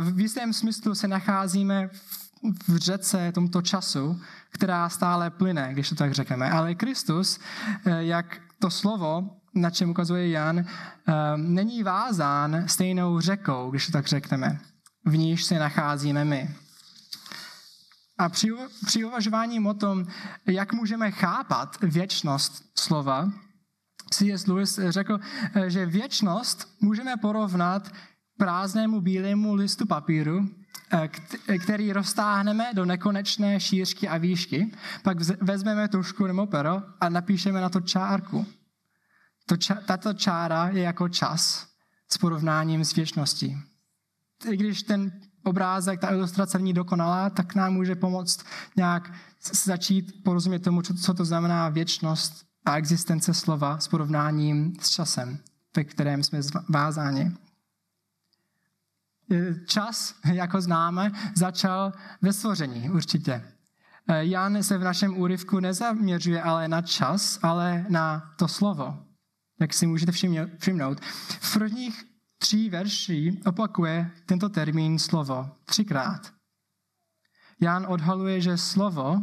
V 0.00 0.20
jistém 0.20 0.52
smyslu 0.52 0.94
se 0.94 1.08
nacházíme 1.08 1.90
v 2.68 2.76
řece 2.76 3.32
tomto 3.32 3.62
času, 3.62 4.20
která 4.50 4.88
stále 4.88 5.30
plyne, 5.30 5.68
když 5.72 5.88
to 5.88 5.94
tak 5.94 6.12
řekneme. 6.12 6.50
Ale 6.50 6.74
Kristus, 6.74 7.40
eh, 7.84 8.04
jak 8.04 8.40
to 8.58 8.70
slovo, 8.70 9.39
na 9.54 9.70
čem 9.70 9.90
ukazuje 9.90 10.30
Jan, 10.30 10.58
eh, 10.58 10.64
není 11.36 11.82
vázán 11.82 12.64
stejnou 12.66 13.20
řekou, 13.20 13.70
když 13.70 13.86
to 13.86 13.92
tak 13.92 14.06
řekneme, 14.06 14.60
v 15.04 15.16
níž 15.16 15.44
se 15.44 15.58
nacházíme 15.58 16.24
my. 16.24 16.54
A 18.18 18.28
při, 18.28 18.48
při 18.86 19.04
uvažování 19.04 19.66
o 19.66 19.74
tom, 19.74 20.06
jak 20.46 20.72
můžeme 20.72 21.10
chápat 21.10 21.76
věčnost 21.82 22.64
slova, 22.78 23.30
C.S. 24.10 24.46
Lewis 24.46 24.80
řekl, 24.88 25.20
že 25.66 25.86
věčnost 25.86 26.68
můžeme 26.80 27.16
porovnat 27.16 27.90
prázdnému 28.38 29.00
bílému 29.00 29.54
listu 29.54 29.86
papíru, 29.86 30.48
který 31.62 31.92
roztáhneme 31.92 32.70
do 32.74 32.84
nekonečné 32.84 33.60
šířky 33.60 34.08
a 34.08 34.16
výšky, 34.16 34.72
pak 35.02 35.20
vezmeme 35.20 35.88
tušku 35.88 36.26
nebo 36.26 36.46
pero 36.46 36.82
a 37.00 37.08
napíšeme 37.08 37.60
na 37.60 37.68
to 37.68 37.80
čárku. 37.80 38.46
To 39.50 39.56
tato 39.86 40.12
čára 40.12 40.68
je 40.68 40.82
jako 40.82 41.08
čas 41.08 41.66
s 42.08 42.18
porovnáním 42.18 42.84
s 42.84 42.94
věčností. 42.94 43.58
I 44.50 44.56
když 44.56 44.82
ten 44.82 45.12
obrázek, 45.44 46.00
ta 46.00 46.10
ilustrace 46.10 46.58
není 46.58 46.72
dokonalá, 46.72 47.30
tak 47.30 47.54
nám 47.54 47.72
může 47.72 47.94
pomoct 47.94 48.44
nějak 48.76 49.12
začít 49.52 50.24
porozumět 50.24 50.58
tomu, 50.58 50.82
co 50.82 51.14
to 51.14 51.24
znamená 51.24 51.68
věčnost 51.68 52.46
a 52.64 52.76
existence 52.76 53.34
slova 53.34 53.78
s 53.78 53.88
porovnáním 53.88 54.72
s 54.80 54.90
časem, 54.90 55.38
ve 55.76 55.84
kterém 55.84 56.22
jsme 56.22 56.40
vázáni. 56.68 57.36
Čas, 59.66 60.14
jako 60.32 60.60
známe, 60.60 61.12
začal 61.34 61.92
ve 62.22 62.32
stvoření 62.32 62.90
určitě. 62.90 63.44
Jan 64.08 64.62
se 64.62 64.78
v 64.78 64.84
našem 64.84 65.18
úryvku 65.18 65.60
nezaměřuje 65.60 66.42
ale 66.42 66.68
na 66.68 66.82
čas, 66.82 67.38
ale 67.42 67.86
na 67.88 68.32
to 68.36 68.48
slovo, 68.48 69.09
jak 69.60 69.74
si 69.74 69.86
můžete 69.86 70.12
všimnout. 70.58 71.00
V 71.40 71.52
prvních 71.52 72.04
tří 72.38 72.70
verší 72.70 73.40
opakuje 73.46 74.10
tento 74.26 74.48
termín 74.48 74.98
slovo 74.98 75.50
třikrát. 75.64 76.32
Jan 77.62 77.86
odhaluje, 77.88 78.40
že 78.40 78.56
slovo, 78.56 79.22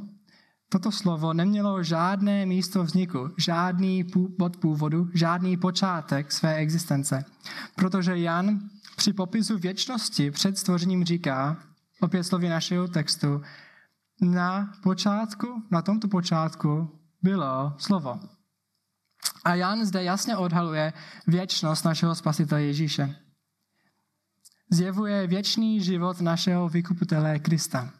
toto 0.70 0.91
slovo 0.91 1.34
nemělo 1.34 1.84
žádné 1.84 2.46
místo 2.46 2.84
vzniku, 2.84 3.29
žádný 3.38 4.06
bod 4.38 4.58
původu, 4.58 5.10
žádný 5.13 5.58
počátek 5.58 6.32
své 6.32 6.56
existence. 6.56 7.25
Protože 7.75 8.17
Jan 8.17 8.60
při 8.96 9.13
popisu 9.13 9.58
věčnosti 9.58 10.32
před 10.32 10.58
stvořením 10.58 11.03
říká, 11.03 11.58
opět 12.01 12.24
slovy 12.24 12.50
našeho 12.50 12.88
textu, 12.88 13.41
na 14.22 14.74
počátku, 14.84 15.63
na 15.72 15.82
tomto 15.82 16.08
počátku 16.08 17.00
bylo 17.22 17.74
slovo. 17.77 18.20
A 19.47 19.55
Jan 19.55 19.85
zde 19.85 20.03
jasně 20.03 20.37
odhaluje 20.37 20.93
věčnost 21.27 21.85
našeho 21.85 22.15
spasitele 22.15 22.63
Ježíše. 22.63 23.15
Zjevuje 24.71 25.27
věčný 25.27 25.81
život 25.81 26.21
našeho 26.21 26.69
vykupitele 26.69 27.39
Krista. 27.39 27.93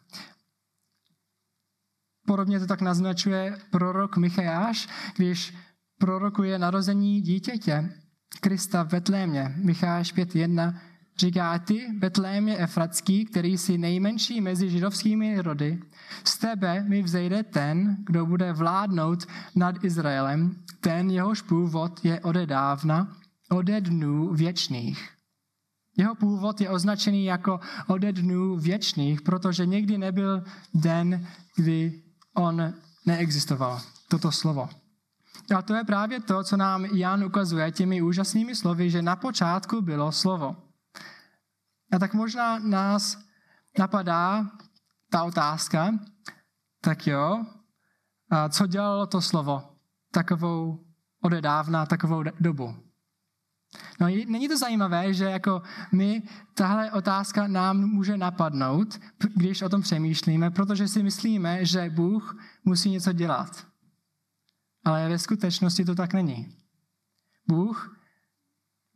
Podobně 2.26 2.60
to 2.60 2.66
tak 2.66 2.80
naznačuje 2.80 3.58
prorok 3.70 4.16
Michajáš, 4.16 4.88
když 5.16 5.54
prorokuje 5.98 6.58
narození 6.58 7.20
dítěte 7.20 7.92
Krista 8.40 8.82
v 8.82 8.88
Betlémě. 8.88 9.54
Micháš 9.56 10.14
5.1 10.14 10.78
říká, 11.18 11.58
ty, 11.58 11.86
Betlémě 11.98 12.58
Efratský, 12.58 13.24
který 13.24 13.58
jsi 13.58 13.78
nejmenší 13.78 14.40
mezi 14.40 14.70
židovskými 14.70 15.42
rody, 15.42 15.82
z 16.24 16.38
tebe 16.38 16.84
mi 16.88 17.02
vzejde 17.02 17.42
ten, 17.42 17.96
kdo 18.06 18.26
bude 18.26 18.52
vládnout 18.52 19.26
nad 19.54 19.84
Izraelem, 19.84 20.56
ten 20.80 21.10
jehož 21.10 21.42
původ 21.42 22.04
je 22.04 22.20
odedávna, 22.20 23.16
ode 23.50 23.80
dnů 23.80 24.34
věčných. 24.34 25.10
Jeho 25.96 26.14
původ 26.14 26.60
je 26.60 26.70
označený 26.70 27.24
jako 27.24 27.60
ode 27.86 28.12
dnů 28.12 28.56
věčných, 28.56 29.22
protože 29.22 29.66
někdy 29.66 29.98
nebyl 29.98 30.44
den, 30.74 31.26
kdy 31.56 32.02
on 32.34 32.74
neexistoval. 33.06 33.80
Toto 34.08 34.32
slovo. 34.32 34.68
A 35.56 35.62
to 35.62 35.74
je 35.74 35.84
právě 35.84 36.20
to, 36.20 36.44
co 36.44 36.56
nám 36.56 36.84
Jan 36.84 37.24
ukazuje 37.24 37.72
těmi 37.72 38.02
úžasnými 38.02 38.54
slovy, 38.54 38.90
že 38.90 39.02
na 39.02 39.16
počátku 39.16 39.82
bylo 39.82 40.12
slovo. 40.12 40.67
A 41.92 41.98
tak 41.98 42.14
možná 42.14 42.58
nás 42.58 43.18
napadá 43.78 44.50
ta 45.10 45.24
otázka, 45.24 45.98
tak 46.80 47.06
jo, 47.06 47.44
a 48.30 48.48
co 48.48 48.66
dělalo 48.66 49.06
to 49.06 49.20
slovo 49.20 49.62
takovou 50.12 50.84
odedávna, 51.22 51.86
takovou 51.86 52.22
dobu? 52.40 52.74
No, 54.00 54.06
není 54.06 54.48
to 54.48 54.58
zajímavé, 54.58 55.14
že 55.14 55.24
jako 55.24 55.62
my, 55.92 56.22
tahle 56.54 56.92
otázka 56.92 57.46
nám 57.46 57.76
může 57.76 58.16
napadnout, 58.16 59.00
když 59.34 59.62
o 59.62 59.68
tom 59.68 59.82
přemýšlíme, 59.82 60.50
protože 60.50 60.88
si 60.88 61.02
myslíme, 61.02 61.64
že 61.64 61.90
Bůh 61.90 62.36
musí 62.64 62.90
něco 62.90 63.12
dělat. 63.12 63.66
Ale 64.84 65.08
ve 65.08 65.18
skutečnosti 65.18 65.84
to 65.84 65.94
tak 65.94 66.14
není. 66.14 66.56
Bůh 67.48 67.97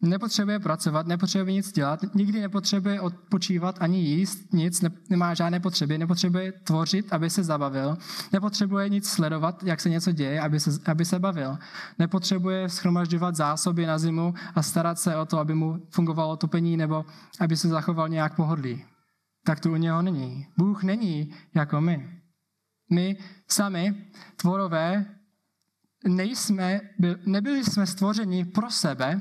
nepotřebuje 0.02 0.60
pracovat, 0.60 1.06
nepotřebuje 1.06 1.52
nic 1.52 1.72
dělat, 1.72 2.00
nikdy 2.14 2.40
nepotřebuje 2.40 3.00
odpočívat 3.00 3.76
ani 3.80 3.98
jíst, 3.98 4.52
nic, 4.52 4.84
nemá 5.10 5.34
žádné 5.34 5.60
potřeby, 5.60 5.98
nepotřebuje 5.98 6.52
tvořit, 6.52 7.12
aby 7.12 7.30
se 7.30 7.44
zabavil, 7.44 7.98
nepotřebuje 8.32 8.88
nic 8.88 9.08
sledovat, 9.08 9.62
jak 9.64 9.80
se 9.80 9.90
něco 9.90 10.12
děje, 10.12 10.40
aby 10.40 10.60
se, 10.60 10.70
aby 10.86 11.04
se 11.04 11.18
bavil, 11.18 11.58
nepotřebuje 11.98 12.68
schromažďovat 12.68 13.36
zásoby 13.36 13.86
na 13.86 13.98
zimu 13.98 14.34
a 14.54 14.62
starat 14.62 14.98
se 14.98 15.16
o 15.16 15.26
to, 15.26 15.38
aby 15.38 15.54
mu 15.54 15.86
fungovalo 15.90 16.36
topení 16.36 16.76
nebo 16.76 17.04
aby 17.40 17.56
se 17.56 17.68
zachoval 17.68 18.08
nějak 18.08 18.36
pohodlí. 18.36 18.84
Tak 19.44 19.60
to 19.60 19.70
u 19.70 19.76
něho 19.76 20.02
není. 20.02 20.46
Bůh 20.56 20.82
není 20.82 21.34
jako 21.54 21.80
my. 21.80 22.18
My 22.90 23.16
sami, 23.48 24.06
tvorové, 24.36 25.04
nejsme, 26.08 26.80
nebyli 27.26 27.64
jsme 27.64 27.86
stvořeni 27.86 28.44
pro 28.44 28.70
sebe, 28.70 29.20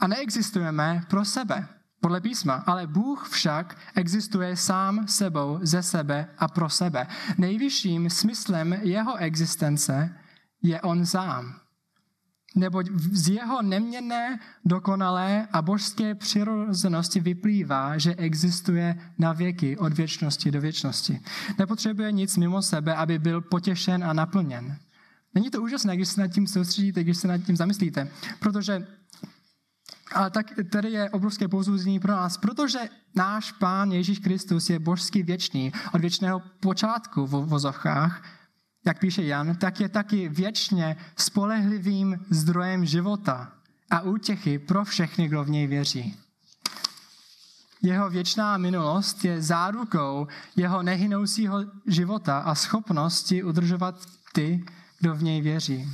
a 0.00 0.06
neexistujeme 0.06 1.02
pro 1.10 1.24
sebe, 1.24 1.68
podle 2.00 2.20
písma, 2.20 2.54
ale 2.54 2.86
Bůh 2.86 3.28
však 3.28 3.78
existuje 3.94 4.56
sám 4.56 5.08
sebou, 5.08 5.58
ze 5.62 5.82
sebe 5.82 6.28
a 6.38 6.48
pro 6.48 6.68
sebe. 6.68 7.06
Nejvyšším 7.38 8.10
smyslem 8.10 8.72
jeho 8.72 9.16
existence 9.16 10.14
je 10.62 10.80
on 10.80 11.06
sám. 11.06 11.54
Neboť 12.56 12.86
z 13.12 13.28
jeho 13.28 13.62
neměnné, 13.62 14.38
dokonalé 14.64 15.48
a 15.52 15.62
božské 15.62 16.14
přirozenosti 16.14 17.20
vyplývá, 17.20 17.98
že 17.98 18.14
existuje 18.14 19.12
na 19.18 19.32
věky 19.32 19.76
od 19.76 19.92
věčnosti 19.92 20.50
do 20.50 20.60
věčnosti. 20.60 21.20
Nepotřebuje 21.58 22.12
nic 22.12 22.36
mimo 22.36 22.62
sebe, 22.62 22.94
aby 22.94 23.18
byl 23.18 23.40
potěšen 23.40 24.04
a 24.04 24.12
naplněn. 24.12 24.76
Není 25.34 25.50
to 25.50 25.62
úžasné, 25.62 25.96
když 25.96 26.08
se 26.08 26.20
nad 26.20 26.28
tím 26.28 26.46
soustředíte, 26.46 27.04
když 27.04 27.18
se 27.18 27.28
nad 27.28 27.38
tím 27.38 27.56
zamyslíte, 27.56 28.08
protože 28.40 28.86
A 30.12 30.30
tak 30.30 30.52
tady 30.70 30.90
je 30.90 31.10
obrovské 31.10 31.48
povzbuzení 31.48 32.00
pro 32.00 32.12
nás, 32.12 32.36
protože 32.36 32.78
náš 33.14 33.52
Pán 33.52 33.92
Ježíš 33.92 34.18
Kristus 34.18 34.70
je 34.70 34.78
božský 34.78 35.22
věčný 35.22 35.72
od 35.92 36.00
věčného 36.00 36.42
počátku 36.60 37.26
v 37.26 37.30
vozovkách, 37.30 38.22
jak 38.86 38.98
píše 38.98 39.22
Jan, 39.22 39.56
tak 39.56 39.80
je 39.80 39.88
taky 39.88 40.28
věčně 40.28 40.96
spolehlivým 41.16 42.26
zdrojem 42.30 42.84
života 42.84 43.52
a 43.90 44.00
útěchy 44.00 44.58
pro 44.58 44.84
všechny, 44.84 45.28
kdo 45.28 45.44
v 45.44 45.50
něj 45.50 45.66
věří. 45.66 46.16
Jeho 47.82 48.10
věčná 48.10 48.56
minulost 48.56 49.24
je 49.24 49.42
zárukou 49.42 50.26
jeho 50.56 50.82
nehynoucího 50.82 51.58
života 51.86 52.38
a 52.38 52.54
schopnosti 52.54 53.42
udržovat 53.42 54.06
ty, 54.32 54.64
kdo 55.00 55.14
v 55.14 55.22
něj 55.22 55.40
věří. 55.40 55.88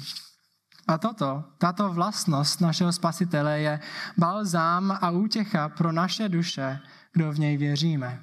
A 0.88 0.98
toto, 0.98 1.44
tato 1.58 1.92
vlastnost 1.92 2.60
našeho 2.60 2.92
spasitele 2.92 3.60
je 3.60 3.80
balzám 4.18 4.98
a 5.00 5.10
útěcha 5.10 5.68
pro 5.68 5.92
naše 5.92 6.28
duše, 6.28 6.80
kdo 7.12 7.32
v 7.32 7.38
něj 7.38 7.56
věříme. 7.56 8.22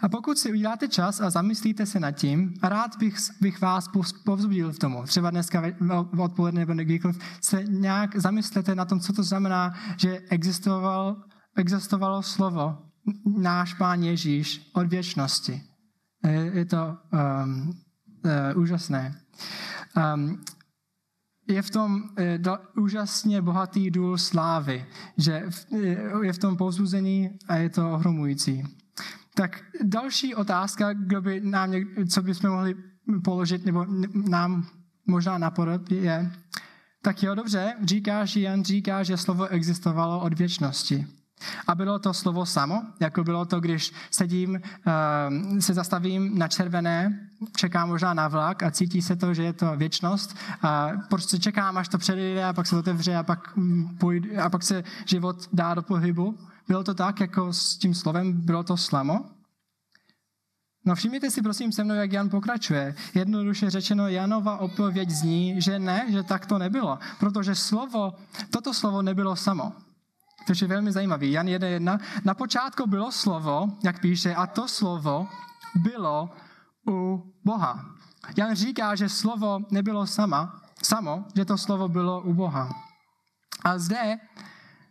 A 0.00 0.08
pokud 0.08 0.38
si 0.38 0.52
uděláte 0.52 0.88
čas 0.88 1.20
a 1.20 1.30
zamyslíte 1.30 1.86
se 1.86 2.00
nad 2.00 2.10
tím, 2.10 2.54
rád 2.62 2.96
bych, 2.96 3.16
bych 3.40 3.60
vás 3.60 3.88
povzbudil 4.24 4.72
v 4.72 4.78
tomu, 4.78 5.02
třeba 5.02 5.30
dneska 5.30 5.62
odpoledne 6.18 6.60
nebo 6.60 6.74
kdykoliv, 6.74 7.18
se 7.40 7.64
nějak 7.64 8.16
zamyslete 8.16 8.74
na 8.74 8.84
tom, 8.84 9.00
co 9.00 9.12
to 9.12 9.22
znamená, 9.22 9.74
že 9.96 10.20
existoval, 10.30 11.16
existovalo 11.56 12.22
slovo, 12.22 12.78
náš 13.38 13.74
Pán 13.74 14.02
Ježíš 14.02 14.70
od 14.72 14.86
věčnosti. 14.86 15.62
Je 16.52 16.64
to 16.64 16.96
um, 17.12 17.72
uh, 18.54 18.62
úžasné. 18.62 19.14
Um, 20.14 20.40
je 21.48 21.62
v 21.62 21.70
tom 21.70 22.02
eh, 22.16 22.38
úžasně 22.76 23.42
bohatý 23.42 23.90
důl 23.90 24.18
slávy, 24.18 24.86
že 25.16 25.44
je 26.22 26.32
v 26.32 26.38
tom 26.38 26.56
povzbuzení 26.56 27.30
a 27.48 27.56
je 27.56 27.70
to 27.70 27.92
ohromující. 27.92 28.64
Tak 29.34 29.60
další 29.82 30.34
otázka, 30.34 30.92
kdo 30.92 31.22
by 31.22 31.40
nám, 31.40 31.72
co 32.10 32.22
bychom 32.22 32.50
mohli 32.50 32.74
položit, 33.24 33.66
nebo 33.66 33.86
nám 34.28 34.66
možná 35.06 35.38
napodat, 35.38 35.92
je, 35.92 36.32
tak 37.02 37.22
jo, 37.22 37.34
dobře, 37.34 37.74
říkáš, 37.84 38.36
Jan 38.36 38.64
říká, 38.64 39.02
že 39.02 39.16
slovo 39.16 39.46
existovalo 39.46 40.20
od 40.20 40.38
věčnosti. 40.38 41.06
A 41.66 41.74
bylo 41.74 41.98
to 41.98 42.14
slovo 42.14 42.46
samo, 42.46 42.82
jako 43.00 43.24
bylo 43.24 43.44
to, 43.44 43.60
když 43.60 43.92
sedím, 44.10 44.50
uh, 44.50 45.58
se 45.58 45.74
zastavím 45.74 46.38
na 46.38 46.48
červené, 46.48 47.27
čekám 47.56 47.88
možná 47.88 48.14
na 48.14 48.28
vlak 48.28 48.62
a 48.62 48.70
cítí 48.70 49.02
se 49.02 49.16
to, 49.16 49.34
že 49.34 49.42
je 49.42 49.52
to 49.52 49.76
věčnost. 49.76 50.36
A 50.62 50.90
prostě 51.08 51.38
čekám, 51.38 51.78
až 51.78 51.88
to 51.88 51.98
předjde 51.98 52.44
a 52.44 52.52
pak 52.52 52.66
se 52.66 52.76
otevře 52.76 53.16
a 53.16 53.22
pak, 53.22 53.56
mm, 53.56 53.96
půjde, 53.96 54.36
a 54.42 54.50
pak 54.50 54.62
se 54.62 54.84
život 55.04 55.36
dá 55.52 55.74
do 55.74 55.82
pohybu. 55.82 56.38
Bylo 56.68 56.84
to 56.84 56.94
tak, 56.94 57.20
jako 57.20 57.52
s 57.52 57.76
tím 57.76 57.94
slovem, 57.94 58.32
bylo 58.32 58.62
to 58.62 58.76
slamo? 58.76 59.24
No 60.84 60.94
všimněte 60.94 61.30
si 61.30 61.42
prosím 61.42 61.72
se 61.72 61.84
mnou, 61.84 61.94
jak 61.94 62.12
Jan 62.12 62.30
pokračuje. 62.30 62.94
Jednoduše 63.14 63.70
řečeno, 63.70 64.08
Janova 64.08 64.56
odpověď 64.56 65.10
zní, 65.10 65.60
že 65.62 65.78
ne, 65.78 66.06
že 66.08 66.22
tak 66.22 66.46
to 66.46 66.58
nebylo. 66.58 66.98
Protože 67.20 67.54
slovo, 67.54 68.14
toto 68.50 68.74
slovo 68.74 69.02
nebylo 69.02 69.36
samo. 69.36 69.72
To 70.46 70.52
je 70.60 70.68
velmi 70.68 70.92
zajímavý. 70.92 71.32
Jan 71.32 71.46
1.1. 71.46 71.98
Na 72.24 72.34
počátku 72.34 72.86
bylo 72.86 73.12
slovo, 73.12 73.68
jak 73.84 74.00
píše, 74.00 74.34
a 74.34 74.46
to 74.46 74.68
slovo 74.68 75.28
bylo 75.74 76.30
u 76.88 77.32
Boha. 77.44 77.94
Jan 78.36 78.54
říká, 78.54 78.94
že 78.94 79.08
slovo 79.08 79.58
nebylo 79.70 80.06
sama, 80.06 80.62
samo, 80.82 81.24
že 81.36 81.44
to 81.44 81.58
slovo 81.58 81.88
bylo 81.88 82.20
u 82.20 82.34
Boha. 82.34 82.70
A 83.64 83.78
zde, 83.78 84.16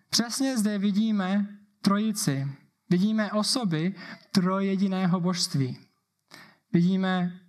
přesně 0.09 0.57
zde 0.57 0.77
vidíme 0.77 1.47
trojici. 1.81 2.47
Vidíme 2.89 3.31
osoby 3.31 3.95
trojediného 4.31 5.19
božství. 5.19 5.77
Vidíme 6.73 7.39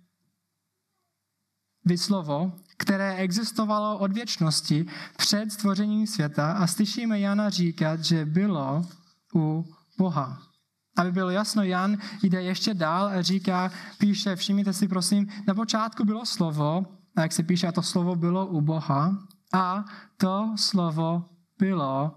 vyslovo, 1.85 2.51
které 2.77 3.15
existovalo 3.15 3.99
od 3.99 4.11
věčnosti 4.11 4.85
před 5.17 5.51
stvořením 5.51 6.07
světa 6.07 6.51
a 6.51 6.67
slyšíme 6.67 7.19
Jana 7.19 7.49
říkat, 7.49 7.99
že 7.99 8.25
bylo 8.25 8.85
u 9.35 9.65
Boha. 9.97 10.48
Aby 10.99 11.11
bylo 11.11 11.29
jasno, 11.29 11.63
Jan 11.63 11.97
jde 12.23 12.41
ještě 12.43 12.73
dál 12.73 13.07
a 13.07 13.21
říká, 13.21 13.71
píše, 13.97 14.35
všimněte 14.35 14.73
si 14.73 14.87
prosím, 14.87 15.27
na 15.47 15.53
počátku 15.53 16.05
bylo 16.05 16.25
slovo, 16.25 16.85
a 17.15 17.21
jak 17.21 17.31
se 17.31 17.43
píše, 17.43 17.67
a 17.67 17.71
to 17.71 17.81
slovo 17.81 18.15
bylo 18.15 18.47
u 18.47 18.61
Boha, 18.61 19.17
a 19.53 19.85
to 20.17 20.53
slovo 20.55 21.25
bylo 21.59 22.15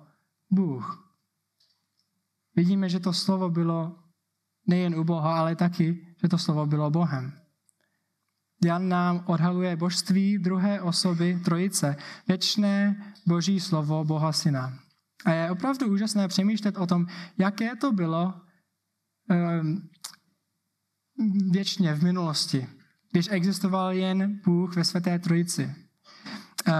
Bůh. 0.50 1.14
Vidíme, 2.56 2.88
že 2.88 3.00
to 3.00 3.12
slovo 3.12 3.50
bylo 3.50 3.96
nejen 4.66 4.94
u 4.94 5.04
Boha, 5.04 5.38
ale 5.38 5.56
taky, 5.56 6.16
že 6.22 6.28
to 6.28 6.38
slovo 6.38 6.66
bylo 6.66 6.90
Bohem. 6.90 7.32
Jan 8.64 8.88
nám 8.88 9.24
odhaluje 9.26 9.76
božství 9.76 10.38
druhé 10.38 10.80
osoby 10.80 11.40
trojice, 11.44 11.96
věčné 12.28 12.96
boží 13.26 13.60
slovo 13.60 14.04
Boha 14.04 14.32
Syna. 14.32 14.78
A 15.24 15.30
je 15.30 15.50
opravdu 15.50 15.86
úžasné 15.86 16.28
přemýšlet 16.28 16.76
o 16.76 16.86
tom, 16.86 17.06
jaké 17.38 17.76
to 17.76 17.92
bylo 17.92 18.34
věčně 21.50 21.94
v 21.94 22.02
minulosti, 22.02 22.66
když 23.12 23.28
existoval 23.30 23.92
jen 23.92 24.40
Bůh 24.44 24.76
ve 24.76 24.84
svaté 24.84 25.18
trojici. 25.18 25.74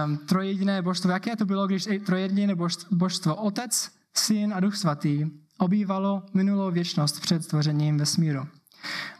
Um, 0.05 0.17
trojediné 0.17 0.81
božstvo, 0.81 1.11
jaké 1.11 1.35
to 1.35 1.45
bylo, 1.45 1.67
když 1.67 1.87
trojediné 2.05 2.55
božstvo, 2.91 3.35
Otec, 3.35 3.91
Syn 4.13 4.53
a 4.53 4.59
Duch 4.59 4.75
Svatý 4.75 5.25
obývalo 5.57 6.23
minulou 6.33 6.71
věčnost 6.71 7.21
před 7.21 7.43
stvořením 7.43 7.97
vesmíru. 7.97 8.47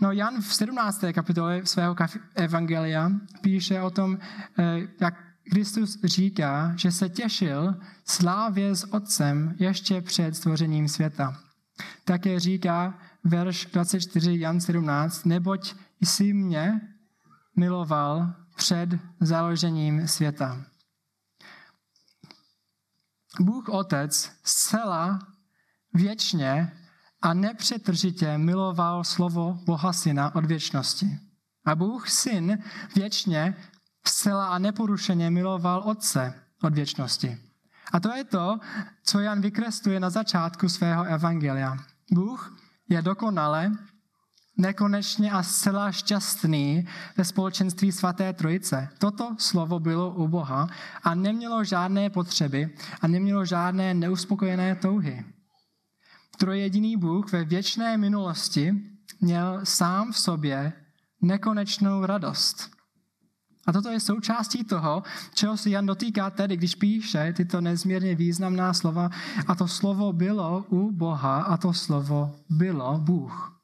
No 0.02 0.12
Jan 0.12 0.42
v 0.42 0.56
17. 0.56 1.04
kapitole 1.14 1.62
svého 1.66 1.96
evangelia 2.36 3.12
píše 3.42 3.82
o 3.82 3.90
tom, 3.90 4.18
eh, 4.60 4.88
jak 5.02 5.16
Kristus 5.52 6.00
říká, 6.04 6.74
že 6.76 6.92
se 6.92 7.10
těšil 7.10 7.76
slávě 8.06 8.76
s 8.76 8.94
Otcem 8.94 9.56
ještě 9.60 10.02
před 10.02 10.36
stvořením 10.36 10.88
světa. 10.88 11.40
Také 12.06 12.40
říká 12.40 13.00
verš 13.24 13.66
24 13.66 14.40
Jan 14.40 14.62
17, 14.62 15.26
neboť 15.26 15.76
jsi 16.02 16.34
mě 16.34 16.82
miloval 17.56 18.34
před 18.56 18.90
založením 19.20 20.08
světa. 20.08 20.66
Bůh 23.40 23.70
Otec 23.70 24.32
zcela 24.44 25.20
věčně 25.94 26.72
a 27.22 27.34
nepřetržitě 27.34 28.38
miloval 28.38 29.04
slovo 29.04 29.60
Boha 29.66 29.94
Syna 29.94 30.36
od 30.36 30.46
věčnosti. 30.46 31.20
A 31.66 31.76
Bůh 31.76 32.10
Syn 32.10 32.58
věčně, 32.96 33.56
zcela 34.08 34.48
a 34.48 34.58
neporušeně 34.58 35.30
miloval 35.30 35.82
Otce 35.86 36.34
od 36.62 36.74
věčnosti. 36.74 37.38
A 37.92 38.00
to 38.00 38.14
je 38.14 38.24
to, 38.24 38.60
co 39.04 39.20
Jan 39.20 39.42
vykresluje 39.42 40.00
na 40.00 40.10
začátku 40.10 40.70
svého 40.70 41.04
evangelia. 41.04 41.78
Bůh 42.12 42.63
je 42.90 43.02
dokonale, 43.02 43.72
nekonečně 44.58 45.32
a 45.32 45.44
zcela 45.44 45.92
šťastný 45.92 46.88
ve 47.18 47.26
společenství 47.26 47.92
svaté 47.92 48.34
trojice. 48.34 48.90
Toto 48.98 49.36
slovo 49.40 49.80
bylo 49.80 50.14
u 50.16 50.28
Boha 50.28 50.68
a 51.04 51.16
nemělo 51.16 51.64
žádné 51.64 52.10
potřeby 52.10 52.76
a 53.02 53.08
nemělo 53.08 53.46
žádné 53.46 53.94
neuspokojené 53.94 54.76
touhy 54.76 55.26
trojediný 56.38 56.98
Bůh 56.98 57.32
ve 57.32 57.44
věčné 57.44 57.98
minulosti 57.98 58.74
měl 59.22 59.60
sám 59.64 60.12
v 60.12 60.20
sobě 60.20 60.74
nekonečnou 61.22 62.06
radost. 62.06 62.70
A 63.66 63.72
toto 63.72 63.90
je 63.90 64.00
součástí 64.00 64.64
toho, 64.64 65.04
čeho 65.34 65.58
se 65.58 65.70
Jan 65.70 65.86
dotýká 65.86 66.30
tedy, 66.30 66.58
když 66.58 66.76
píše 66.76 67.34
tyto 67.34 67.62
nezměrně 67.62 68.16
významná 68.16 68.74
slova. 68.74 69.10
A 69.48 69.56
to 69.56 69.68
slovo 69.68 70.14
bylo 70.14 70.66
u 70.70 70.92
Boha 70.92 71.42
a 71.42 71.58
to 71.58 71.74
slovo 71.74 72.36
bylo 72.50 72.98
Bůh. 72.98 73.60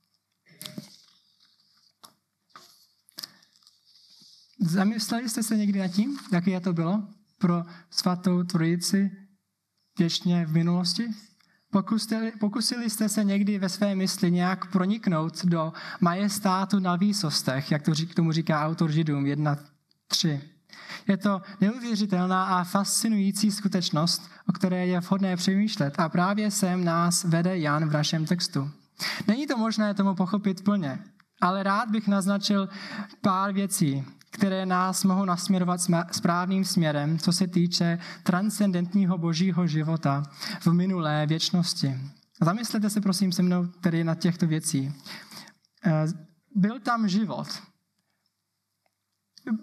Zamysleli 4.62 5.30
jste 5.30 5.44
se 5.44 5.58
někdy 5.58 5.80
nad 5.80 5.88
tím, 5.88 6.18
jaké 6.32 6.60
to 6.60 6.74
bylo 6.74 7.04
pro 7.38 7.66
svatou 7.90 8.44
trojici 8.44 9.12
věčně 10.00 10.46
v 10.46 10.52
minulosti? 10.52 11.08
Pokusili, 11.72 12.32
pokusili 12.40 12.90
jste 12.90 13.10
se 13.10 13.24
někdy 13.24 13.60
ve 13.60 13.70
své 13.70 13.96
mysli 13.96 14.32
nějak 14.32 14.72
proniknout 14.72 15.46
do 15.46 15.74
majestátu 16.02 16.80
na 16.80 16.96
výsostech, 16.96 17.72
jak 17.72 17.82
to 17.82 17.92
k 18.12 18.16
tomu 18.16 18.32
říká 18.32 18.66
autor 18.66 18.92
Židům 18.92 19.24
1.3. 20.12 20.41
Je 21.08 21.17
to 21.17 21.41
neuvěřitelná 21.62 22.45
a 22.45 22.63
fascinující 22.63 23.52
skutečnost, 23.52 24.32
o 24.48 24.52
které 24.52 24.88
je 24.88 25.00
vhodné 25.00 25.36
přemýšlet 25.36 26.00
a 26.00 26.10
právě 26.10 26.52
sem 26.52 26.84
nás 26.84 27.24
vede 27.24 27.58
Jan 27.58 27.89
v 27.89 27.93
našem 27.93 28.26
textu. 28.26 28.72
Není 29.28 29.48
to 29.48 29.58
možné 29.58 29.93
tomu 29.93 30.15
pochopit 30.15 30.63
plně, 30.63 31.00
ale 31.41 31.63
rád 31.63 31.89
bych 31.89 32.08
naznačil 32.08 32.69
pár 33.22 33.54
věcí, 33.54 34.06
které 34.32 34.65
nás 34.65 35.04
mohou 35.04 35.26
nasměrovat 35.26 35.82
správným 36.12 36.65
směrem, 36.65 37.19
co 37.19 37.32
se 37.32 37.48
týče 37.48 38.00
transcendentního 38.24 39.17
božího 39.17 39.67
života 39.67 40.24
v 40.60 40.67
minulé 40.67 41.26
věčnosti. 41.26 42.00
Zamyslete 42.41 42.89
se 42.89 43.02
prosím 43.02 43.32
se 43.32 43.43
mnou 43.43 43.67
tedy 43.67 44.04
na 44.04 44.15
těchto 44.15 44.48
věcí. 44.48 44.93
Eh, 45.86 46.06
byl 46.56 46.80
tam 46.80 47.08
život, 47.08 47.48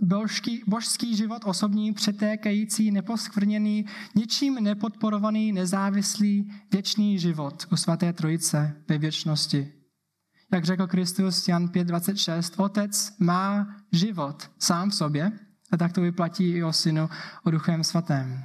božský, 0.02 0.62
božský 0.66 1.16
život 1.16 1.42
osobní, 1.44 1.92
přetékající, 1.92 2.90
neposkvrněný, 2.90 3.86
ničím 4.14 4.54
nepodporovaný, 4.54 5.52
nezávislý, 5.52 6.52
věčný 6.72 7.18
život 7.18 7.66
u 7.72 7.76
svaté 7.76 8.12
trojice 8.12 8.76
ve 8.88 8.98
věčnosti. 8.98 9.72
Jak 10.52 10.64
řekl 10.64 10.86
Kristus 10.86 11.48
Jan 11.48 11.66
5.26, 11.66 12.64
Otec 12.64 13.16
má 13.18 13.76
život 13.92 14.50
sám 14.58 14.90
v 14.90 14.94
sobě 14.94 15.32
a 15.72 15.76
tak 15.76 15.92
to 15.92 16.00
vyplatí 16.00 16.50
i 16.50 16.64
o 16.64 16.72
synu, 16.72 17.08
o 17.44 17.50
duchem 17.50 17.84
svatém. 17.84 18.44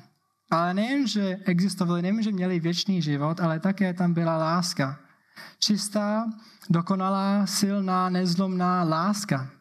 Ale 0.52 0.74
nejen, 0.74 1.08
že 1.08 1.38
existovali, 1.46 2.02
nejen, 2.02 2.24
že 2.24 2.32
měli 2.32 2.60
věčný 2.60 3.02
život, 3.02 3.40
ale 3.40 3.60
také 3.60 3.94
tam 3.94 4.14
byla 4.14 4.38
láska. 4.38 5.00
Čistá, 5.60 6.26
dokonalá, 6.70 7.46
silná, 7.46 8.10
nezlomná 8.10 8.84
láska 8.84 9.61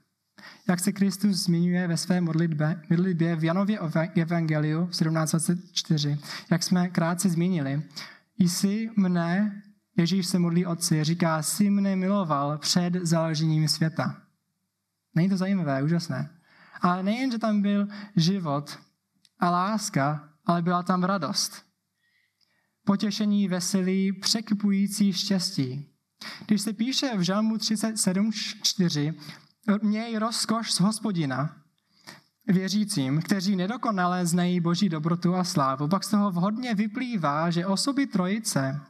jak 0.68 0.81
se 0.81 0.92
Kristus 0.92 1.37
zmiňuje 1.37 1.88
ve 1.88 1.96
své 1.96 2.20
modlitbě, 2.20 2.83
modlitbě 2.90 3.37
v 3.37 3.44
Janově 3.44 3.79
Evangeliu 4.14 4.85
17.24, 4.85 6.18
jak 6.50 6.62
jsme 6.62 6.88
krátce 6.88 7.29
zmínili. 7.29 7.83
Jsi 8.38 8.90
mne, 8.96 9.62
Ježíš 9.96 10.26
se 10.26 10.38
modlí 10.38 10.66
otci, 10.66 11.05
říká, 11.05 11.42
jsi 11.42 11.70
mne 11.70 11.96
miloval 11.96 12.59
před 12.59 12.94
založením 12.94 13.68
světa. 13.68 14.16
Není 15.14 15.29
to 15.29 15.37
zajímavé, 15.37 15.83
úžasné. 15.83 16.31
Ale 16.81 17.03
nejen, 17.03 17.31
že 17.31 17.38
tam 17.38 17.62
byl 17.62 17.88
život 18.16 18.79
a 19.38 19.50
láska, 19.50 20.29
ale 20.46 20.62
byla 20.62 20.83
tam 20.83 21.05
radost. 21.05 21.62
Potěšení, 22.85 23.48
veselí, 23.48 24.12
překypující 24.12 25.12
štěstí. 25.12 25.87
Když 26.46 26.62
se 26.62 26.72
píše 26.72 27.16
v 27.16 27.20
Žalmu 27.20 27.57
37.4, 27.57 29.14
měj 29.83 30.16
rozkoš 30.16 30.73
z 30.73 30.81
hospodina, 30.81 31.57
věřícím, 32.46 33.23
kteří 33.23 33.57
nedokonale 33.57 34.27
znají 34.27 34.61
boží 34.61 34.88
dobrotu 34.88 35.35
a 35.35 35.44
slávu. 35.44 35.88
Pak 35.88 36.05
z 36.05 36.11
toho 36.11 36.31
vhodně 36.31 36.75
vyplývá, 36.75 37.51
že 37.51 37.66
osoby 37.66 38.07
trojice, 38.07 38.81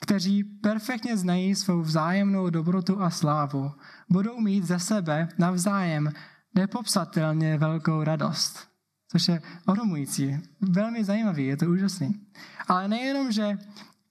kteří 0.00 0.44
perfektně 0.44 1.16
znají 1.16 1.54
svou 1.54 1.80
vzájemnou 1.80 2.50
dobrotu 2.50 3.02
a 3.02 3.10
slávu, 3.10 3.72
budou 4.08 4.40
mít 4.40 4.64
ze 4.64 4.78
sebe 4.78 5.28
navzájem 5.38 6.12
nepopsatelně 6.54 7.58
velkou 7.58 8.04
radost. 8.04 8.68
Což 9.08 9.28
je 9.28 9.42
ohromující, 9.66 10.38
velmi 10.60 11.04
zajímavý, 11.04 11.46
je 11.46 11.56
to 11.56 11.66
úžasný. 11.66 12.20
Ale 12.68 12.88
nejenom, 12.88 13.32
že 13.32 13.58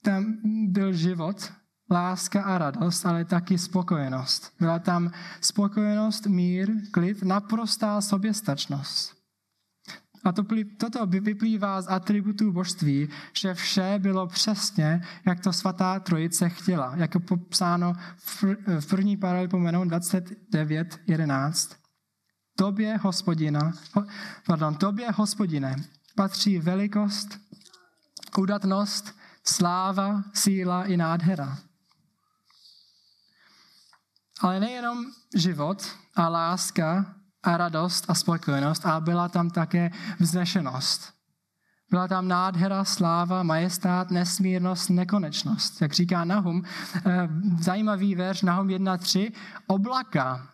tam 0.02 0.26
byl 0.68 0.94
život, 0.94 1.52
láska 1.94 2.44
a 2.44 2.58
radost, 2.58 3.06
ale 3.06 3.26
taky 3.26 3.58
spokojenost. 3.58 4.54
Byla 4.60 4.80
tam 4.80 5.12
spokojenost, 5.42 6.26
mír, 6.26 6.72
klid, 6.92 7.24
naprostá 7.24 8.02
soběstačnost. 8.02 9.24
A 10.24 10.32
to, 10.32 10.44
toto 10.78 11.06
vyplývá 11.06 11.82
z 11.82 11.88
atributů 11.90 12.52
božství, 12.52 13.10
že 13.34 13.54
vše 13.54 13.96
bylo 14.00 14.28
přesně, 14.28 15.02
jak 15.26 15.40
to 15.40 15.54
svatá 15.54 16.00
trojice 16.00 16.50
chtěla, 16.50 16.96
jako 16.96 17.20
popsáno 17.20 17.94
v 18.80 18.88
první 18.90 19.18
paralelpomenou 19.18 19.84
29.11. 19.84 21.76
Tobě, 22.56 22.98
hospodina, 22.98 23.72
pardon, 24.48 24.76
tobě, 24.76 25.12
hospodine, 25.12 25.76
patří 26.16 26.60
velikost, 26.60 27.40
udatnost, 28.38 29.16
sláva, 29.44 30.24
síla 30.34 30.86
i 30.86 30.98
nádhera. 30.98 31.58
Ale 34.42 34.60
nejenom 34.60 35.06
život 35.36 35.84
a 36.16 36.30
láska 36.30 37.16
a 37.44 37.58
radost 37.58 38.06
a 38.08 38.14
spokojenost, 38.14 38.86
ale 38.86 39.02
byla 39.02 39.30
tam 39.30 39.50
také 39.50 39.92
vznešenost. 40.20 41.14
Byla 41.90 42.08
tam 42.08 42.28
nádhera, 42.28 42.86
sláva, 42.86 43.44
majestát, 43.44 44.12
nesmírnost, 44.12 44.90
nekonečnost. 44.90 45.82
Jak 45.82 45.94
říká 45.94 46.24
Nahum, 46.24 46.64
eh, 46.96 47.30
zajímavý 47.60 48.16
verš 48.16 48.42
Nahum 48.42 48.70
1.3, 48.70 49.32
oblaka, 49.68 50.50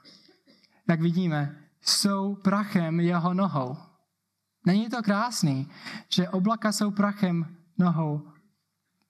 jak 0.90 1.02
vidíme, 1.02 1.56
jsou 1.82 2.36
prachem 2.36 3.00
jeho 3.00 3.34
nohou. 3.34 3.78
Není 4.66 4.90
to 4.90 5.04
krásný, 5.04 5.70
že 6.10 6.30
oblaka 6.30 6.72
jsou 6.72 6.92
prachem 6.92 7.56
nohou 7.78 8.32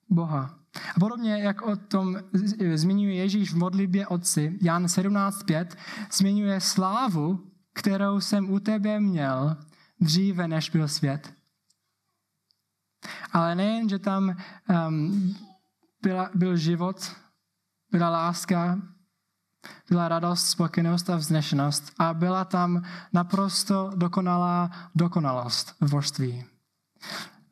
Boha. 0.10 0.59
A 0.96 1.00
podobně, 1.00 1.38
jak 1.44 1.62
o 1.62 1.76
tom 1.76 2.18
zmiňuje 2.74 3.16
Ježíš 3.16 3.54
v 3.54 3.58
modlitbě 3.58 4.08
Otci, 4.08 4.58
Jan 4.62 4.86
17.5, 4.86 5.68
zmiňuje 6.12 6.62
slávu, 6.62 7.52
kterou 7.74 8.20
jsem 8.20 8.52
u 8.52 8.60
tebe 8.60 9.00
měl 9.00 9.58
dříve, 10.02 10.48
než 10.48 10.70
byl 10.70 10.88
svět. 10.88 11.34
Ale 13.32 13.56
nejen, 13.56 13.90
že 13.90 14.00
tam 14.00 14.36
um, 14.88 15.36
byla, 16.02 16.30
byl 16.36 16.58
život, 16.58 17.16
byla 17.92 18.10
láska, 18.10 18.80
byla 19.90 20.08
radost, 20.08 20.46
spokojenost 20.46 21.10
a 21.10 21.16
vznešenost 21.16 21.94
a 22.00 22.14
byla 22.14 22.46
tam 22.46 22.84
naprosto 23.14 23.92
dokonalá 23.96 24.70
dokonalost 24.96 25.76
v 25.82 25.90
božství. 25.90 26.46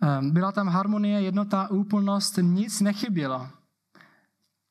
Ehm, 0.01 0.31
byla 0.31 0.51
tam 0.51 0.67
harmonie, 0.67 1.21
jednota, 1.21 1.69
úplnost, 1.71 2.39
nic 2.41 2.81
nechybělo. 2.81 3.49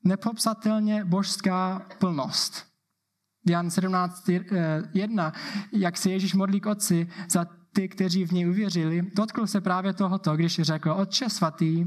Nepopsatelně 0.04 1.04
božská 1.04 1.86
plnost. 1.98 2.66
Jan 3.48 3.68
17.1, 3.68 5.32
jak 5.72 5.96
se 5.96 6.10
Ježíš 6.10 6.34
modlí 6.34 6.60
k 6.60 6.66
otci 6.66 7.08
za 7.30 7.46
ty, 7.72 7.88
kteří 7.88 8.24
v 8.24 8.32
něj 8.32 8.50
uvěřili, 8.50 9.02
dotkl 9.14 9.46
se 9.46 9.60
právě 9.60 9.92
tohoto, 9.92 10.36
když 10.36 10.60
řekl, 10.60 10.90
Otče 10.90 11.30
svatý, 11.30 11.84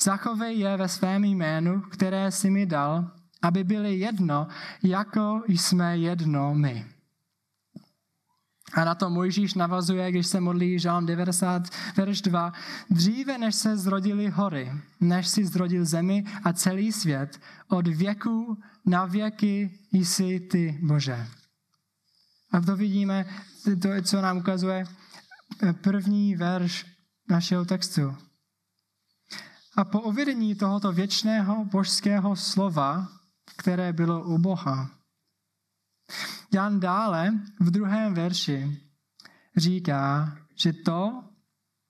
zachovej 0.00 0.58
je 0.58 0.76
ve 0.76 0.88
svém 0.88 1.24
jménu, 1.24 1.80
které 1.80 2.30
si 2.30 2.50
mi 2.50 2.66
dal, 2.66 3.10
aby 3.42 3.64
byli 3.64 3.98
jedno, 3.98 4.46
jako 4.82 5.42
jsme 5.48 5.98
jedno 5.98 6.54
my. 6.54 6.86
A 8.74 8.84
na 8.84 8.94
to 8.94 9.10
Mojžíš 9.10 9.54
navazuje, 9.54 10.10
když 10.10 10.26
se 10.26 10.40
modlí 10.40 10.78
Žálm 10.78 11.06
90, 11.06 11.62
verš 11.96 12.20
2. 12.20 12.52
Dříve, 12.90 13.38
než 13.38 13.54
se 13.54 13.76
zrodili 13.76 14.28
hory, 14.28 14.72
než 15.00 15.28
si 15.28 15.44
zrodil 15.44 15.84
zemi 15.84 16.24
a 16.44 16.52
celý 16.52 16.92
svět, 16.92 17.40
od 17.68 17.86
věku 17.86 18.58
na 18.86 19.04
věky 19.04 19.78
jsi 19.92 20.40
ty, 20.40 20.78
Bože. 20.82 21.26
A 22.52 22.60
to 22.60 22.76
vidíme, 22.76 23.26
to, 23.82 23.88
co 24.02 24.20
nám 24.20 24.36
ukazuje 24.36 24.84
první 25.80 26.36
verš 26.36 26.86
našeho 27.28 27.64
textu. 27.64 28.16
A 29.76 29.84
po 29.84 30.00
uvedení 30.00 30.54
tohoto 30.54 30.92
věčného 30.92 31.64
božského 31.64 32.36
slova, 32.36 33.08
které 33.56 33.92
bylo 33.92 34.24
u 34.24 34.38
Boha, 34.38 34.90
Jan 36.54 36.80
dále 36.80 37.32
v 37.60 37.70
druhém 37.70 38.14
verši 38.14 38.80
říká, 39.56 40.32
že 40.56 40.72
to 40.72 41.24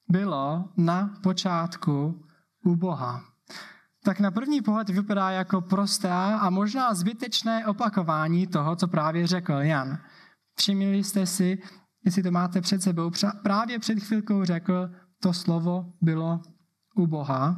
bylo 0.09 0.69
na 0.77 1.11
počátku 1.23 2.25
u 2.65 2.77
Boha. 2.77 3.25
Tak 4.05 4.21
na 4.21 4.31
první 4.31 4.63
pohled 4.63 4.89
vypadá 4.89 5.31
jako 5.31 5.61
prostá 5.61 6.39
a 6.39 6.51
možná 6.51 6.95
zbytečné 6.95 7.67
opakování 7.67 8.47
toho, 8.47 8.77
co 8.77 8.89
právě 8.89 9.27
řekl 9.27 9.53
Jan. 9.53 9.99
Všimli 10.57 11.05
jste 11.05 11.27
si, 11.27 11.59
jestli 12.05 12.23
to 12.23 12.31
máte 12.31 12.61
před 12.61 12.83
sebou, 12.83 13.11
právě 13.43 13.79
před 13.79 14.01
chvilkou 14.01 14.45
řekl, 14.45 14.91
to 15.23 15.33
slovo 15.33 15.93
bylo 16.01 16.41
u 16.97 17.07
Boha. 17.07 17.57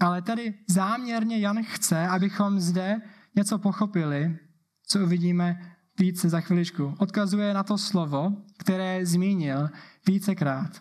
Ale 0.00 0.22
tady 0.22 0.54
záměrně 0.68 1.38
Jan 1.38 1.62
chce, 1.62 2.08
abychom 2.08 2.60
zde 2.60 3.00
něco 3.36 3.58
pochopili, 3.58 4.38
co 4.86 5.04
uvidíme 5.04 5.76
více 5.98 6.28
za 6.28 6.40
chviličku. 6.40 6.94
Odkazuje 6.98 7.54
na 7.54 7.62
to 7.62 7.78
slovo, 7.78 8.32
které 8.58 9.06
zmínil 9.06 9.68
vícekrát. 10.06 10.80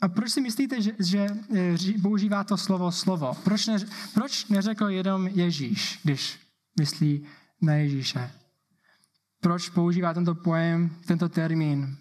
A 0.00 0.08
proč 0.08 0.30
si 0.30 0.40
myslíte, 0.40 0.82
že, 0.82 0.92
že 0.98 1.26
eh, 1.54 2.00
používá 2.02 2.44
to 2.44 2.56
slovo 2.56 2.92
slovo? 2.92 3.34
Proč, 3.44 3.66
ne, 3.66 3.76
proč 4.14 4.46
neřekl 4.46 4.88
jenom 4.88 5.26
Ježíš, 5.26 6.00
když 6.02 6.40
myslí 6.78 7.26
na 7.62 7.74
Ježíše? 7.74 8.30
Proč 9.40 9.68
používá 9.68 10.14
tento 10.14 10.34
pojem, 10.34 10.90
tento 11.06 11.28
termín? 11.28 11.96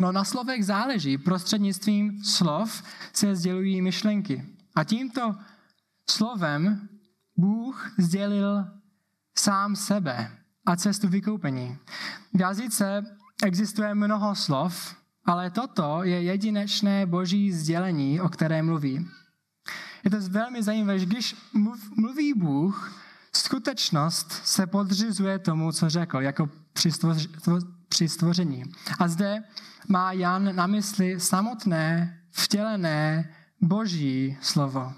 No 0.00 0.12
na 0.12 0.24
slovech 0.24 0.64
záleží. 0.64 1.18
Prostřednictvím 1.18 2.24
slov 2.24 2.82
se 3.12 3.36
sdělují 3.36 3.82
myšlenky. 3.82 4.44
A 4.74 4.84
tímto 4.84 5.34
slovem 6.10 6.88
Bůh 7.36 7.94
sdělil 7.98 8.64
sám 9.38 9.76
sebe 9.76 10.30
a 10.66 10.76
cestu 10.76 11.08
vykoupení. 11.08 11.78
V 12.34 12.40
jazyce 12.40 13.04
existuje 13.44 13.94
mnoho 13.94 14.34
slov, 14.34 14.96
ale 15.26 15.50
toto 15.50 16.02
je 16.02 16.22
jedinečné 16.22 17.06
boží 17.06 17.52
sdělení, 17.52 18.20
o 18.20 18.28
které 18.28 18.62
mluví. 18.62 19.08
Je 20.04 20.10
to 20.10 20.16
velmi 20.20 20.62
zajímavé, 20.62 20.98
že 20.98 21.06
když 21.06 21.36
mluví 21.96 22.34
Bůh, 22.34 23.00
skutečnost 23.32 24.32
se 24.44 24.66
podřizuje 24.66 25.38
tomu, 25.38 25.72
co 25.72 25.90
řekl, 25.90 26.20
jako 26.20 26.48
při 27.88 28.08
stvoření. 28.08 28.64
A 28.98 29.08
zde 29.08 29.42
má 29.88 30.12
Jan 30.12 30.56
na 30.56 30.66
mysli 30.66 31.20
samotné, 31.20 32.18
vtělené 32.30 33.34
boží 33.60 34.36
slovo. 34.40 34.92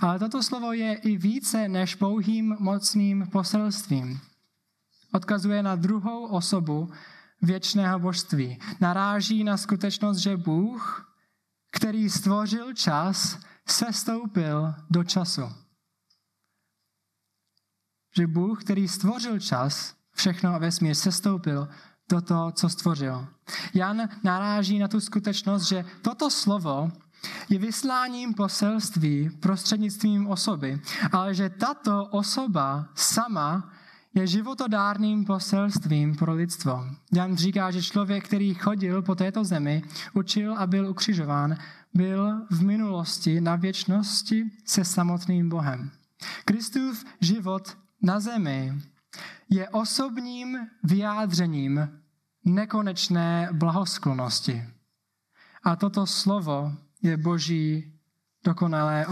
Ale 0.00 0.18
toto 0.18 0.42
slovo 0.42 0.72
je 0.72 0.94
i 0.94 1.16
více 1.16 1.68
než 1.68 1.94
pouhým 1.94 2.56
mocným 2.58 3.26
poselstvím. 3.32 4.20
Odkazuje 5.12 5.62
na 5.62 5.76
druhou 5.76 6.26
osobu 6.26 6.90
věčného 7.42 7.98
božství. 7.98 8.58
Naráží 8.80 9.44
na 9.44 9.56
skutečnost, 9.56 10.18
že 10.18 10.36
Bůh, 10.36 11.14
který 11.70 12.10
stvořil 12.10 12.72
čas, 12.74 13.38
sestoupil 13.68 14.74
do 14.90 15.04
času. 15.04 15.42
Že 18.16 18.26
Bůh, 18.26 18.64
který 18.64 18.88
stvořil 18.88 19.40
čas, 19.40 19.94
všechno 20.14 20.54
a 20.54 20.58
vesmír 20.58 20.94
sestoupil 20.94 21.68
do 22.08 22.20
toho, 22.20 22.52
co 22.52 22.68
stvořil. 22.68 23.28
Jan 23.74 24.08
naráží 24.24 24.78
na 24.78 24.88
tu 24.88 25.00
skutečnost, 25.00 25.62
že 25.62 25.84
toto 26.02 26.30
slovo 26.30 26.92
je 27.48 27.58
vysláním 27.58 28.34
poselství 28.34 29.30
prostřednictvím 29.40 30.26
osoby, 30.26 30.80
ale 31.12 31.34
že 31.34 31.50
tato 31.50 32.06
osoba 32.06 32.86
sama 32.94 33.72
je 34.14 34.26
životodárným 34.26 35.24
poselstvím 35.24 36.16
pro 36.16 36.34
lidstvo. 36.34 36.84
Jan 37.12 37.36
říká, 37.36 37.70
že 37.70 37.82
člověk, 37.82 38.24
který 38.24 38.54
chodil 38.54 39.02
po 39.02 39.14
této 39.14 39.44
zemi, 39.44 39.82
učil 40.12 40.54
a 40.58 40.66
byl 40.66 40.90
ukřižován, 40.90 41.56
byl 41.94 42.46
v 42.50 42.62
minulosti 42.62 43.40
na 43.40 43.56
věčnosti 43.56 44.50
se 44.64 44.84
samotným 44.84 45.48
Bohem. 45.48 45.90
Kristův 46.44 47.04
život 47.20 47.76
na 48.02 48.20
zemi 48.20 48.72
je 49.50 49.68
osobním 49.68 50.58
vyjádřením 50.82 51.88
nekonečné 52.44 53.48
blahosklonosti. 53.52 54.64
A 55.64 55.76
toto 55.76 56.06
slovo 56.06 56.72
je 57.02 57.16
boží 57.16 57.92
dokonalé 58.44 59.06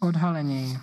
odhalení. 0.00 0.78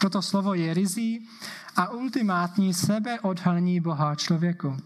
Toto 0.00 0.22
slovo 0.22 0.54
je 0.54 0.74
rizí 0.74 1.28
a 1.76 1.88
ultimátní 1.90 2.74
sebeodhalení 2.74 3.80
Boha 3.80 4.14
člověku. 4.14 4.76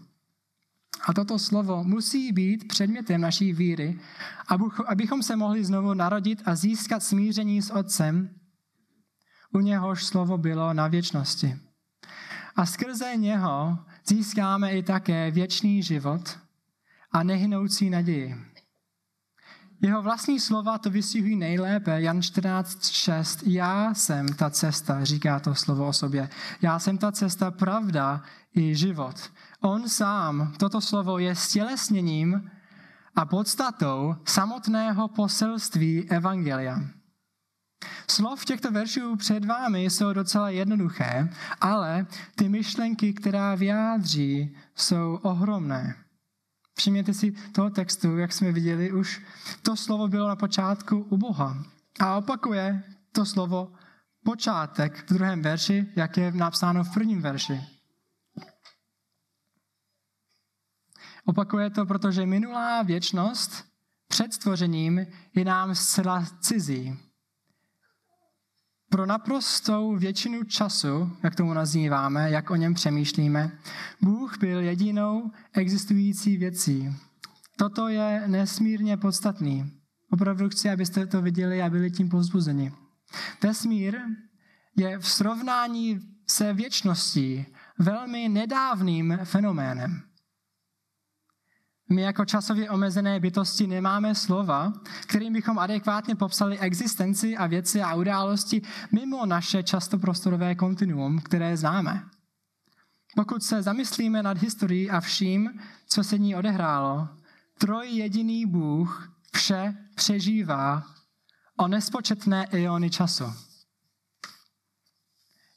A 1.07 1.13
toto 1.13 1.39
slovo 1.39 1.83
musí 1.83 2.31
být 2.31 2.67
předmětem 2.67 3.21
naší 3.21 3.53
víry, 3.53 3.99
abychom 4.87 5.23
se 5.23 5.35
mohli 5.35 5.65
znovu 5.65 5.93
narodit 5.93 6.41
a 6.45 6.55
získat 6.55 7.03
smíření 7.03 7.61
s 7.61 7.73
Otcem, 7.73 8.29
u 9.53 9.59
něhož 9.59 10.05
slovo 10.05 10.37
bylo 10.37 10.73
na 10.73 10.87
věčnosti. 10.87 11.59
A 12.55 12.65
skrze 12.65 13.15
něho 13.15 13.77
získáme 14.07 14.71
i 14.71 14.83
také 14.83 15.31
věčný 15.31 15.83
život 15.83 16.39
a 17.11 17.23
nehynoucí 17.23 17.89
naději. 17.89 18.35
Jeho 19.81 20.01
vlastní 20.01 20.39
slova 20.39 20.77
to 20.77 20.89
vystihují 20.89 21.35
nejlépe. 21.35 22.01
Jan 22.01 22.19
14.6. 22.19 23.43
Já 23.45 23.93
jsem 23.93 24.27
ta 24.27 24.49
cesta, 24.49 25.03
říká 25.03 25.39
to 25.39 25.55
slovo 25.55 25.87
o 25.87 25.93
sobě. 25.93 26.29
Já 26.61 26.79
jsem 26.79 26.97
ta 26.97 27.11
cesta, 27.11 27.51
pravda 27.51 28.21
i 28.55 28.75
život. 28.75 29.31
On 29.61 29.89
sám, 29.89 30.53
toto 30.57 30.81
slovo 30.81 31.19
je 31.19 31.35
stělesněním 31.35 32.51
a 33.15 33.25
podstatou 33.25 34.15
samotného 34.25 35.07
poselství 35.07 36.09
Evangelia. 36.09 36.79
Slov 38.09 38.45
těchto 38.45 38.71
veršů 38.71 39.15
před 39.15 39.45
vámi 39.45 39.83
jsou 39.83 40.13
docela 40.13 40.49
jednoduché, 40.49 41.29
ale 41.61 42.05
ty 42.35 42.49
myšlenky, 42.49 43.13
která 43.13 43.55
vyjádří, 43.55 44.57
jsou 44.75 45.19
ohromné. 45.21 46.06
Všimněte 46.77 47.13
si 47.13 47.31
toho 47.31 47.69
textu, 47.69 48.17
jak 48.17 48.33
jsme 48.33 48.51
viděli 48.51 48.91
už, 48.91 49.21
to 49.61 49.75
slovo 49.75 50.07
bylo 50.07 50.27
na 50.27 50.35
počátku 50.35 50.97
u 51.09 51.17
Boha. 51.17 51.63
A 51.99 52.17
opakuje 52.17 52.83
to 53.11 53.25
slovo 53.25 53.71
počátek 54.23 55.03
v 55.03 55.13
druhém 55.13 55.41
verši, 55.41 55.85
jak 55.95 56.17
je 56.17 56.31
napsáno 56.31 56.83
v 56.83 56.93
prvním 56.93 57.21
verši. 57.21 57.61
Opakuje 61.25 61.69
to, 61.69 61.85
protože 61.85 62.25
minulá 62.25 62.83
věčnost 62.83 63.65
před 64.07 64.33
stvořením 64.33 65.05
je 65.35 65.45
nám 65.45 65.75
zcela 65.75 66.25
cizí. 66.39 67.06
Pro 68.89 69.05
naprostou 69.05 69.95
většinu 69.95 70.43
času, 70.43 71.11
jak 71.23 71.35
tomu 71.35 71.53
nazýváme, 71.53 72.31
jak 72.31 72.51
o 72.51 72.55
něm 72.55 72.73
přemýšlíme, 72.73 73.51
Bůh 74.01 74.37
byl 74.39 74.59
jedinou 74.59 75.31
existující 75.53 76.37
věcí. 76.37 76.95
Toto 77.57 77.87
je 77.87 78.23
nesmírně 78.27 78.97
podstatný. 78.97 79.71
Opravdu 80.11 80.49
chci, 80.49 80.69
abyste 80.69 81.07
to 81.07 81.21
viděli 81.21 81.61
a 81.61 81.69
byli 81.69 81.91
tím 81.91 82.09
povzbuzeni. 82.09 82.71
Vesmír 83.43 83.97
je 84.75 84.99
v 84.99 85.07
srovnání 85.07 85.99
se 86.27 86.53
věčností 86.53 87.45
velmi 87.79 88.29
nedávným 88.29 89.19
fenoménem. 89.23 90.01
My 91.89 92.01
jako 92.01 92.25
časově 92.25 92.69
omezené 92.69 93.19
bytosti 93.19 93.67
nemáme 93.67 94.15
slova, 94.15 94.73
kterým 95.01 95.33
bychom 95.33 95.59
adekvátně 95.59 96.15
popsali 96.15 96.59
existenci 96.59 97.37
a 97.37 97.47
věci 97.47 97.81
a 97.81 97.95
události 97.95 98.61
mimo 98.91 99.25
naše 99.25 99.63
častoprostorové 99.63 100.55
kontinuum, 100.55 101.19
které 101.19 101.57
známe. 101.57 102.03
Pokud 103.15 103.43
se 103.43 103.61
zamyslíme 103.61 104.23
nad 104.23 104.37
historií 104.37 104.89
a 104.89 104.99
vším, 104.99 105.59
co 105.87 106.03
se 106.03 106.17
ní 106.17 106.35
odehrálo, 106.35 107.07
troj 107.57 107.87
jediný 107.89 108.45
Bůh 108.45 109.11
vše 109.33 109.75
přežívá 109.95 110.83
o 111.57 111.67
nespočetné 111.67 112.47
iony 112.51 112.89
času. 112.89 113.46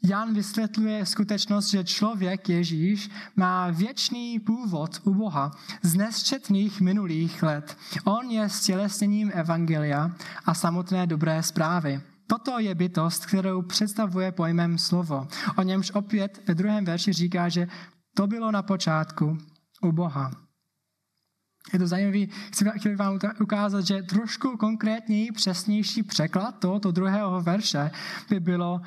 Jan 0.02 0.34
vysvětluje 0.34 1.06
skutečnost, 1.06 1.70
že 1.70 1.84
člověk 1.84 2.48
Ježíš 2.48 3.10
má 3.36 3.70
věčný 3.70 4.40
původ 4.40 5.00
u 5.04 5.14
Boha 5.14 5.50
z 5.82 5.94
nesčetných 5.94 6.80
minulých 6.80 7.42
let. 7.42 7.76
On 8.04 8.30
je 8.30 8.48
stělesněním 8.48 9.30
Evangelia 9.34 10.10
a 10.44 10.54
samotné 10.54 11.06
dobré 11.06 11.42
zprávy. 11.42 12.00
Toto 12.26 12.58
je 12.58 12.74
bytost, 12.74 13.26
kterou 13.26 13.62
představuje 13.62 14.32
pojmem 14.32 14.78
slovo. 14.78 15.28
O 15.56 15.62
němž 15.62 15.90
opět 15.90 16.42
ve 16.48 16.54
druhém 16.54 16.84
verši 16.84 17.12
říká, 17.12 17.48
že 17.48 17.68
to 18.14 18.26
bylo 18.26 18.50
na 18.50 18.62
počátku 18.62 19.38
u 19.82 19.92
Boha. 19.92 20.30
Je 21.72 21.78
to 21.78 21.86
zajímavé, 21.86 22.26
chci 22.50 22.94
vám 22.96 23.18
ukázat, 23.40 23.86
že 23.86 24.02
trošku 24.02 24.56
konkrétněji, 24.56 25.32
přesnější 25.32 26.02
překlad 26.02 26.58
tohoto 26.58 26.90
druhého 26.90 27.40
verše 27.40 27.90
by 28.28 28.40
bylo 28.40 28.80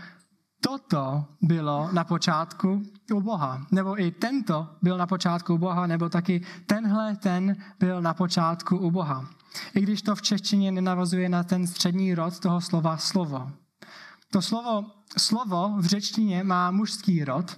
toto 0.64 1.26
bylo 1.42 1.90
na 1.92 2.04
počátku 2.04 2.84
u 3.14 3.22
Boha. 3.22 3.68
Nebo 3.72 4.02
i 4.02 4.12
tento 4.12 4.68
byl 4.82 4.98
na 4.98 5.08
počátku 5.08 5.54
u 5.54 5.58
Boha, 5.58 5.88
nebo 5.88 6.10
taky 6.10 6.46
tenhle 6.66 7.16
ten 7.16 7.56
byl 7.80 8.02
na 8.02 8.14
počátku 8.14 8.78
u 8.78 8.92
Boha. 8.92 9.26
I 9.76 9.82
když 9.82 10.02
to 10.02 10.16
v 10.16 10.22
češtině 10.22 10.72
nenavazuje 10.72 11.30
na 11.30 11.44
ten 11.44 11.68
střední 11.68 12.16
rod 12.16 12.40
toho 12.40 12.62
slova 12.62 12.98
slovo. 12.98 13.52
To 14.32 14.42
slovo 14.42 14.86
slovo 15.18 15.74
v 15.78 15.86
řečtině 15.86 16.44
má 16.44 16.72
mužský 16.72 17.24
rod. 17.24 17.58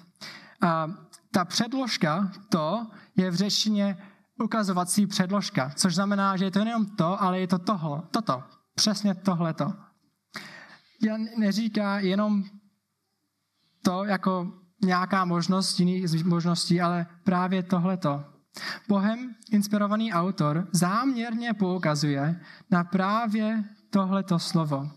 A 0.61 0.87
ta 1.31 1.45
předložka, 1.45 2.31
to 2.49 2.87
je 3.15 3.31
v 3.31 3.35
řečtině 3.35 3.97
ukazovací 4.43 5.07
předložka, 5.07 5.71
což 5.75 5.95
znamená, 5.95 6.37
že 6.37 6.45
je 6.45 6.51
to 6.51 6.63
nejenom 6.63 6.85
to, 6.85 7.21
ale 7.21 7.39
je 7.39 7.47
to 7.47 7.59
tohle, 7.59 8.01
toto, 8.11 8.43
přesně 8.75 9.15
tohleto. 9.15 9.73
Jan 11.01 11.25
neříká 11.37 11.99
jenom 11.99 12.43
to 13.85 14.03
jako 14.03 14.51
nějaká 14.83 15.25
možnost 15.25 15.79
jiných 15.79 16.25
možností, 16.25 16.81
ale 16.81 17.05
právě 17.23 17.63
tohleto. 17.63 18.23
Bohem 18.87 19.35
inspirovaný 19.51 20.13
autor 20.13 20.67
záměrně 20.71 21.53
poukazuje 21.53 22.41
na 22.71 22.83
právě 22.83 23.63
tohleto 23.89 24.39
slovo. 24.39 24.91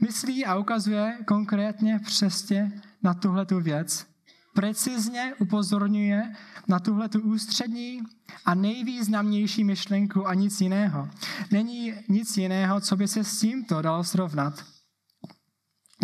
Myslí 0.00 0.46
a 0.46 0.56
ukazuje 0.56 1.18
konkrétně 1.26 1.98
přesně 2.04 2.82
na 3.02 3.14
tuhletu 3.14 3.60
věc. 3.60 4.06
Precizně 4.54 5.34
upozorňuje 5.38 6.32
na 6.68 6.78
tuhletu 6.78 7.20
ústřední 7.20 8.02
a 8.44 8.54
nejvýznamnější 8.54 9.64
myšlenku 9.64 10.28
a 10.28 10.34
nic 10.34 10.60
jiného. 10.60 11.08
Není 11.50 11.94
nic 12.08 12.36
jiného, 12.36 12.80
co 12.80 12.96
by 12.96 13.08
se 13.08 13.24
s 13.24 13.40
tímto 13.40 13.82
dalo 13.82 14.04
srovnat. 14.04 14.73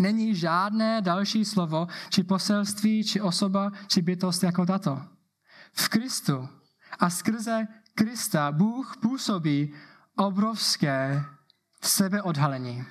Není 0.01 0.35
žádné 0.35 1.01
další 1.01 1.45
slovo, 1.45 1.87
či 2.09 2.23
poselství, 2.23 3.05
či 3.05 3.21
osoba, 3.21 3.73
či 3.87 4.03
bytost 4.03 4.43
jako 4.43 4.67
tato. 4.67 5.03
V 5.73 5.89
Kristu 5.89 6.49
a 6.99 7.11
skrze 7.11 7.67
Krista 7.95 8.53
Bůh 8.53 8.97
působí 9.03 9.75
obrovské 10.17 11.25
sebeodhalení. 11.83 12.85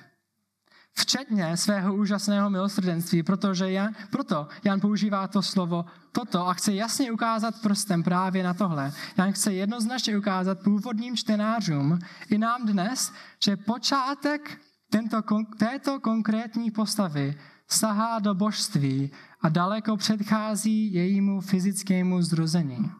Včetně 0.94 1.56
svého 1.56 1.94
úžasného 1.94 2.50
milosrdenství, 2.50 3.22
protože 3.22 3.70
Jan, 3.72 3.94
proto 4.10 4.48
Jan 4.64 4.80
používá 4.80 5.28
to 5.28 5.42
slovo 5.42 5.84
toto 6.12 6.48
a 6.48 6.54
chce 6.54 6.74
jasně 6.74 7.12
ukázat 7.12 7.54
prstem 7.62 8.02
právě 8.02 8.42
na 8.42 8.54
tohle. 8.54 8.92
Jan 9.18 9.32
chce 9.32 9.52
jednoznačně 9.52 10.18
ukázat 10.18 10.60
původním 10.60 11.16
čtenářům 11.16 11.98
i 12.28 12.38
nám 12.38 12.66
dnes, 12.66 13.12
že 13.44 13.56
počátek 13.56 14.60
tento, 14.90 15.22
této 15.58 16.00
konkrétní 16.00 16.70
postavy 16.70 17.38
sahá 17.68 18.18
do 18.18 18.34
božství 18.34 19.10
a 19.40 19.48
daleko 19.48 19.96
předchází 19.96 20.92
jejímu 20.92 21.40
fyzickému 21.40 22.22
zrození. 22.22 22.90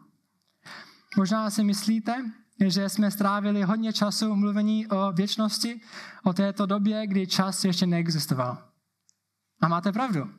Možná 1.16 1.50
si 1.50 1.64
myslíte, 1.64 2.24
že 2.66 2.88
jsme 2.88 3.10
strávili 3.10 3.62
hodně 3.62 3.92
času 3.92 4.36
mluvení 4.36 4.86
o 4.86 5.12
věčnosti, 5.12 5.80
o 6.24 6.32
této 6.32 6.66
době, 6.66 7.06
kdy 7.06 7.26
čas 7.26 7.64
ještě 7.64 7.86
neexistoval. 7.86 8.58
A 9.60 9.68
máte 9.68 9.92
pravdu. 9.92 10.30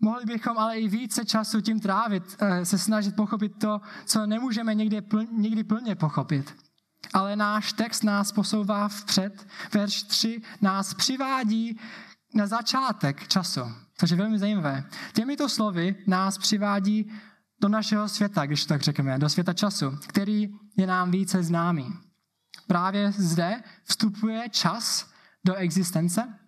Mohli 0.00 0.24
bychom 0.24 0.58
ale 0.58 0.78
i 0.78 0.88
více 0.88 1.24
času 1.24 1.60
tím 1.60 1.80
trávit, 1.80 2.36
eh, 2.38 2.64
se 2.64 2.78
snažit 2.78 3.16
pochopit 3.16 3.58
to, 3.58 3.80
co 4.04 4.26
nemůžeme 4.26 4.74
někdy, 4.74 5.00
pl- 5.00 5.26
někdy 5.32 5.64
plně 5.64 5.94
pochopit. 5.94 6.67
Ale 7.14 7.36
náš 7.36 7.72
text 7.72 8.02
nás 8.02 8.32
posouvá 8.32 8.88
vpřed. 8.88 9.46
Verš 9.74 10.02
3 10.02 10.42
nás 10.60 10.94
přivádí 10.94 11.80
na 12.34 12.46
začátek 12.46 13.28
času, 13.28 13.60
což 13.96 14.10
je 14.10 14.16
velmi 14.16 14.38
zajímavé. 14.38 14.84
Těmito 15.12 15.48
slovy 15.48 15.96
nás 16.06 16.38
přivádí 16.38 17.12
do 17.60 17.68
našeho 17.68 18.08
světa, 18.08 18.46
když 18.46 18.64
tak 18.64 18.82
řekneme, 18.82 19.18
do 19.18 19.28
světa 19.28 19.52
času, 19.52 19.98
který 20.06 20.48
je 20.76 20.86
nám 20.86 21.10
více 21.10 21.42
známý. 21.42 21.98
Právě 22.66 23.12
zde 23.12 23.62
vstupuje 23.84 24.48
čas 24.48 25.10
do 25.46 25.54
existence, 25.54 26.38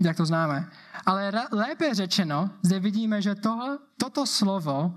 jak 0.00 0.16
to 0.16 0.26
známe. 0.26 0.70
Ale 1.06 1.32
lépe 1.52 1.94
řečeno, 1.94 2.50
zde 2.62 2.80
vidíme, 2.80 3.22
že 3.22 3.34
tohle, 3.34 3.78
toto 3.98 4.26
slovo 4.26 4.94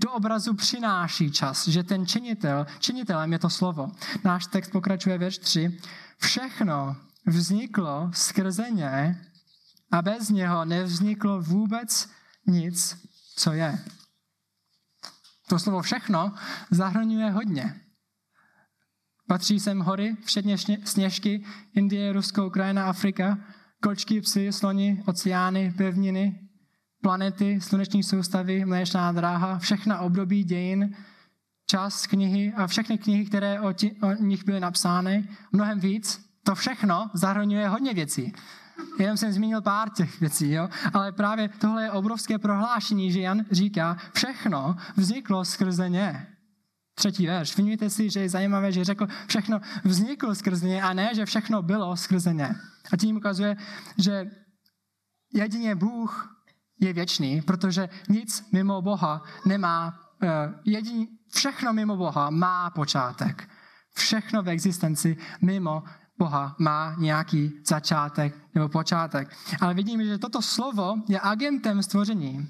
do 0.00 0.12
obrazu 0.12 0.54
přináší 0.54 1.32
čas, 1.32 1.68
že 1.68 1.82
ten 1.82 2.06
činitel, 2.06 2.66
činitelem 2.78 3.32
je 3.32 3.38
to 3.38 3.50
slovo. 3.50 3.92
Náš 4.24 4.46
text 4.46 4.70
pokračuje 4.70 5.18
verš 5.18 5.38
3. 5.38 5.80
Všechno 6.18 6.96
vzniklo 7.26 8.10
skrze 8.14 8.70
ně 8.70 9.20
a 9.92 10.02
bez 10.02 10.30
něho 10.30 10.64
nevzniklo 10.64 11.42
vůbec 11.42 12.08
nic, 12.46 12.96
co 13.36 13.52
je. 13.52 13.78
To 15.48 15.58
slovo 15.58 15.82
všechno 15.82 16.34
zahrnuje 16.70 17.30
hodně. 17.30 17.80
Patří 19.26 19.60
sem 19.60 19.80
hory, 19.80 20.16
včetně 20.24 20.58
sněžky, 20.84 21.44
Indie, 21.74 22.12
Rusko, 22.12 22.46
Ukrajina, 22.46 22.86
Afrika, 22.86 23.38
kočky, 23.82 24.20
psy, 24.20 24.52
sloni, 24.52 25.02
oceány, 25.06 25.74
pevniny, 25.76 26.49
planety, 27.00 27.60
sluneční 27.60 28.02
soustavy, 28.02 28.64
mléčná 28.64 29.12
dráha, 29.12 29.58
všechna 29.58 30.00
období 30.00 30.44
dějin, 30.44 30.96
čas 31.66 32.06
knihy 32.06 32.52
a 32.56 32.66
všechny 32.66 32.98
knihy, 32.98 33.24
které 33.24 33.60
o, 33.60 33.72
ti, 33.72 33.96
o 34.02 34.22
nich 34.22 34.44
byly 34.44 34.60
napsány, 34.60 35.28
mnohem 35.52 35.80
víc, 35.80 36.30
to 36.44 36.54
všechno 36.54 37.10
zahrnuje 37.14 37.68
hodně 37.68 37.94
věcí. 37.94 38.32
Jenom 38.98 39.16
jsem 39.16 39.32
zmínil 39.32 39.60
pár 39.60 39.90
těch 39.90 40.20
věcí, 40.20 40.50
jo? 40.50 40.68
ale 40.92 41.12
právě 41.12 41.48
tohle 41.48 41.82
je 41.82 41.90
obrovské 41.90 42.38
prohlášení, 42.38 43.12
že 43.12 43.20
Jan 43.20 43.44
říká, 43.50 43.96
všechno 44.12 44.76
vzniklo 44.96 45.44
skrze 45.44 45.88
ně. 45.88 46.26
Třetí 46.94 47.26
verš. 47.26 47.50
Všimněte 47.50 47.90
si, 47.90 48.10
že 48.10 48.20
je 48.20 48.28
zajímavé, 48.28 48.72
že 48.72 48.84
řekl, 48.84 49.06
všechno 49.26 49.60
vzniklo 49.84 50.34
skrze 50.34 50.68
ně 50.68 50.82
a 50.82 50.92
ne, 50.92 51.10
že 51.14 51.26
všechno 51.26 51.62
bylo 51.62 51.96
skrze 51.96 52.34
ně. 52.34 52.54
A 52.92 52.96
tím 52.96 53.16
ukazuje, 53.16 53.56
že 53.98 54.30
jedině 55.34 55.74
Bůh 55.74 56.39
je 56.80 56.92
věčný, 56.92 57.42
protože 57.42 57.88
nic 58.08 58.48
mimo 58.52 58.82
Boha 58.82 59.22
nemá, 59.46 60.00
uh, 60.22 60.28
jediný, 60.64 61.08
všechno 61.34 61.72
mimo 61.72 61.96
Boha 61.96 62.30
má 62.30 62.70
počátek. 62.70 63.48
Všechno 63.94 64.42
v 64.42 64.48
existenci 64.48 65.16
mimo 65.42 65.82
Boha 66.18 66.56
má 66.58 66.94
nějaký 66.98 67.52
začátek 67.66 68.34
nebo 68.54 68.68
počátek. 68.68 69.36
Ale 69.60 69.74
vidíme, 69.74 70.04
že 70.04 70.18
toto 70.18 70.42
slovo 70.42 70.94
je 71.08 71.20
agentem 71.20 71.82
stvoření. 71.82 72.48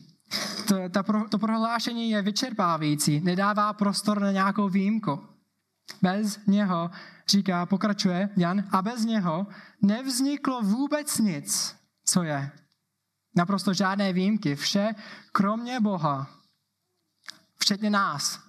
To, 0.68 0.74
ta, 0.90 1.02
to 1.30 1.38
prohlášení 1.38 2.10
je 2.10 2.22
vyčerpávající, 2.22 3.20
nedává 3.20 3.72
prostor 3.72 4.20
na 4.20 4.32
nějakou 4.32 4.68
výjimku. 4.68 5.20
Bez 6.02 6.40
něho, 6.46 6.90
říká, 7.28 7.66
pokračuje 7.66 8.28
Jan, 8.36 8.64
a 8.70 8.82
bez 8.82 9.04
něho 9.04 9.46
nevzniklo 9.82 10.62
vůbec 10.62 11.18
nic, 11.18 11.76
co 12.04 12.22
je. 12.22 12.50
Naprosto 13.36 13.74
žádné 13.74 14.12
výjimky. 14.12 14.56
Vše, 14.56 14.94
kromě 15.32 15.80
Boha, 15.80 16.30
včetně 17.58 17.90
nás, 17.90 18.40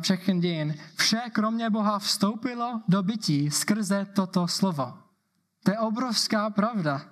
všechny 0.00 0.40
dějin. 0.40 0.74
Vše, 0.96 1.20
kromě 1.32 1.70
Boha, 1.70 1.98
vstoupilo 1.98 2.80
do 2.88 3.02
bytí 3.02 3.50
skrze 3.50 4.06
toto 4.14 4.48
slovo. 4.48 4.98
To 5.64 5.70
je 5.70 5.78
obrovská 5.78 6.50
pravda. 6.50 7.02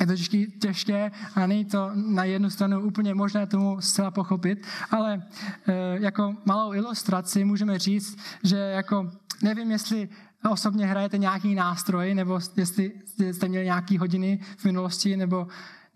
Je 0.00 0.06
to 0.06 0.16
těžké, 0.16 0.46
těžké 0.46 1.10
a 1.34 1.46
není 1.46 1.64
to 1.64 1.90
na 1.94 2.24
jednu 2.24 2.50
stranu 2.50 2.80
úplně 2.80 3.14
možné 3.14 3.46
tomu 3.46 3.80
zcela 3.80 4.10
pochopit, 4.10 4.66
ale 4.90 5.22
e, 5.66 5.98
jako 5.98 6.36
malou 6.44 6.72
ilustraci 6.74 7.44
můžeme 7.44 7.78
říct, 7.78 8.18
že 8.42 8.56
jako 8.56 9.10
nevím, 9.42 9.70
jestli 9.70 10.08
osobně 10.50 10.86
hrajete 10.86 11.18
nějaký 11.18 11.54
nástroj, 11.54 12.14
nebo 12.14 12.40
jestli 12.56 12.92
jste 13.32 13.48
měli 13.48 13.64
nějaký 13.64 13.98
hodiny 13.98 14.40
v 14.56 14.64
minulosti, 14.64 15.16
nebo 15.16 15.46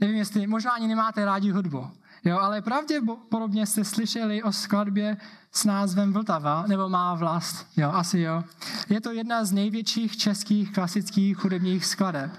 nevím, 0.00 0.16
jestli 0.16 0.46
možná 0.46 0.70
ani 0.70 0.88
nemáte 0.88 1.24
rádi 1.24 1.50
hudbu. 1.50 1.90
Jo, 2.24 2.38
ale 2.38 2.62
pravděpodobně 2.62 3.66
jste 3.66 3.85
slyšeli 3.85 4.42
o 4.42 4.52
skladbě 4.52 5.16
s 5.52 5.64
názvem 5.64 6.12
Vltava, 6.12 6.64
nebo 6.66 6.88
Má 6.88 7.14
vlast. 7.14 7.66
Jo, 7.76 7.90
asi 7.90 8.20
jo. 8.20 8.44
Je 8.88 9.00
to 9.00 9.12
jedna 9.12 9.44
z 9.44 9.52
největších 9.52 10.16
českých 10.16 10.72
klasických 10.72 11.38
hudebních 11.38 11.87
skladeb. 11.87 12.30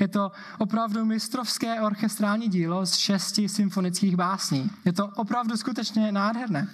Je 0.00 0.08
to 0.08 0.32
opravdu 0.58 1.04
mistrovské 1.04 1.80
orchestrální 1.80 2.48
dílo 2.48 2.86
z 2.86 2.94
šesti 2.94 3.48
symfonických 3.48 4.16
básní. 4.16 4.70
Je 4.84 4.92
to 4.92 5.06
opravdu 5.06 5.56
skutečně 5.56 6.12
nádherné. 6.12 6.68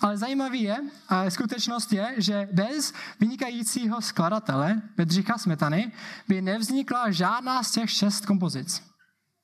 Ale 0.00 0.18
zajímavý 0.18 0.62
je, 0.62 0.76
a 1.08 1.30
skutečnost 1.30 1.92
je, 1.92 2.14
že 2.16 2.48
bez 2.52 2.92
vynikajícího 3.20 4.00
skladatele 4.02 4.82
Bedřicha 4.96 5.38
Smetany 5.38 5.92
by 6.28 6.42
nevznikla 6.42 7.10
žádná 7.10 7.62
z 7.62 7.70
těch 7.70 7.90
šest 7.90 8.26
kompozic. 8.26 8.82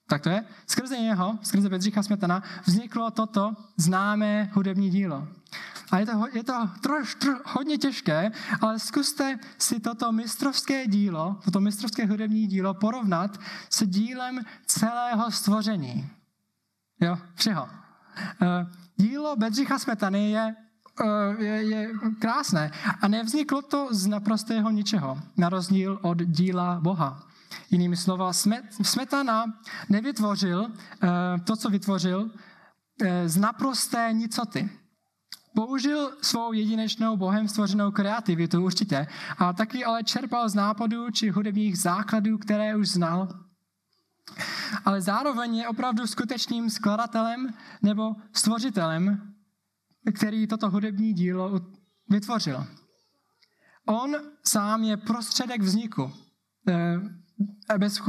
Tak 0.06 0.22
to 0.22 0.28
je. 0.28 0.44
Skrze 0.66 0.98
něho, 0.98 1.38
skrze 1.42 1.68
Bedřicha 1.68 2.02
Smetana, 2.02 2.42
vzniklo 2.64 3.10
toto 3.10 3.52
známé 3.76 4.50
hudební 4.52 4.90
dílo. 4.90 5.28
A 5.90 5.98
je 5.98 6.06
to, 6.06 6.24
je 6.32 6.44
to 6.44 6.70
troš, 6.80 7.14
troš, 7.14 7.38
hodně 7.44 7.78
těžké, 7.78 8.30
ale 8.60 8.78
zkuste 8.78 9.38
si 9.58 9.80
toto 9.80 10.12
mistrovské 10.12 10.86
dílo, 10.86 11.40
toto 11.44 11.60
mistrovské 11.60 12.06
hudební 12.06 12.46
dílo 12.46 12.74
porovnat 12.74 13.40
s 13.70 13.86
dílem 13.86 14.40
celého 14.66 15.30
stvoření. 15.30 16.10
Jo, 17.00 17.18
všeho. 17.34 17.81
Eh, 18.16 18.66
dílo 18.96 19.36
Bedřicha 19.36 19.78
Smetany 19.78 20.30
je, 20.30 20.54
eh, 21.04 21.44
je, 21.44 21.62
je 21.62 21.90
krásné 22.18 22.70
a 23.00 23.08
nevzniklo 23.08 23.62
to 23.62 23.88
z 23.90 24.06
naprostého 24.06 24.70
ničeho, 24.70 25.18
na 25.36 25.48
rozdíl 25.48 25.98
od 26.02 26.22
díla 26.22 26.80
Boha. 26.80 27.26
Jinými 27.70 27.96
slova, 27.96 28.32
Smetana 28.82 29.44
nevytvořil 29.88 30.66
eh, 30.66 31.08
to, 31.44 31.56
co 31.56 31.70
vytvořil, 31.70 32.30
z 33.26 33.36
naprosté 33.36 34.12
nicoty. 34.12 34.70
Použil 35.54 36.10
svou 36.22 36.52
jedinečnou 36.52 37.16
bohem 37.16 37.48
stvořenou 37.48 37.90
kreativitu 37.90 38.64
určitě, 38.64 39.06
a 39.38 39.52
taky 39.52 39.84
ale 39.84 40.04
čerpal 40.04 40.48
z 40.48 40.54
nápadů 40.54 41.10
či 41.10 41.30
hudebních 41.30 41.78
základů, 41.78 42.38
které 42.38 42.76
už 42.76 42.88
znal. 42.88 43.28
Ale 44.84 45.00
zároveň 45.00 45.56
je 45.56 45.68
opravdu 45.68 46.06
skutečným 46.06 46.70
skladatelem 46.70 47.54
nebo 47.82 48.14
stvořitelem, 48.32 49.34
který 50.14 50.46
toto 50.46 50.70
hudební 50.70 51.12
dílo 51.12 51.60
vytvořil. 52.08 52.66
On 53.86 54.16
sám 54.44 54.84
je 54.84 54.96
prostředek 54.96 55.62
vzniku. 55.62 56.12
A, 57.68 57.78
bez, 57.78 58.00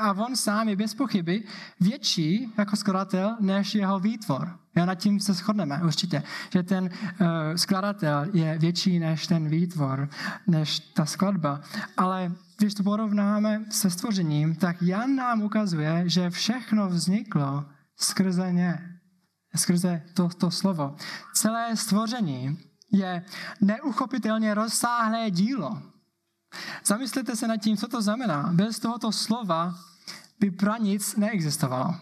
a 0.00 0.12
on 0.12 0.36
sám 0.36 0.68
je 0.68 0.76
bez 0.76 0.94
pochyby 0.94 1.44
větší 1.80 2.52
jako 2.58 2.76
skladatel 2.76 3.36
než 3.40 3.74
jeho 3.74 4.00
výtvor. 4.00 4.58
Jo, 4.76 4.86
nad 4.86 4.94
tím 4.94 5.20
se 5.20 5.32
shodneme 5.32 5.80
určitě, 5.84 6.22
že 6.52 6.62
ten 6.62 6.84
uh, 6.84 7.28
skladatel 7.56 8.26
je 8.32 8.58
větší 8.58 8.98
než 8.98 9.26
ten 9.26 9.48
výtvor, 9.48 10.08
než 10.46 10.78
ta 10.78 11.06
skladba. 11.06 11.60
Ale 11.96 12.32
když 12.58 12.74
to 12.74 12.82
porovnáme 12.82 13.64
se 13.70 13.90
stvořením, 13.90 14.54
tak 14.54 14.82
Jan 14.82 15.16
nám 15.16 15.42
ukazuje, 15.42 16.02
že 16.06 16.30
všechno 16.30 16.88
vzniklo 16.88 17.64
skrze 17.96 18.52
ně, 18.52 18.78
skrze 19.56 20.02
to, 20.14 20.28
to 20.28 20.50
slovo. 20.50 20.96
Celé 21.34 21.76
stvoření 21.76 22.58
je 22.92 23.24
neuchopitelně 23.60 24.54
rozsáhlé 24.54 25.30
dílo. 25.30 25.82
Zamyslete 26.84 27.36
se 27.36 27.48
nad 27.48 27.56
tím, 27.56 27.76
co 27.76 27.88
to 27.88 28.02
znamená. 28.02 28.50
Bez 28.52 28.78
tohoto 28.78 29.12
slova 29.12 29.74
by 30.40 30.50
pranic 30.50 31.16
neexistovalo. 31.16 31.94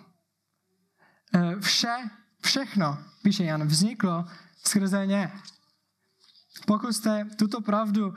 E, 1.35 1.61
vše, 1.61 1.95
všechno, 2.43 2.99
píše 3.23 3.45
Jan, 3.45 3.67
vzniklo 3.67 4.25
skrze 4.65 5.07
ně. 5.07 5.33
Pokud 6.67 6.93
jste 6.93 7.25
tuto 7.25 7.61
pravdu 7.61 8.15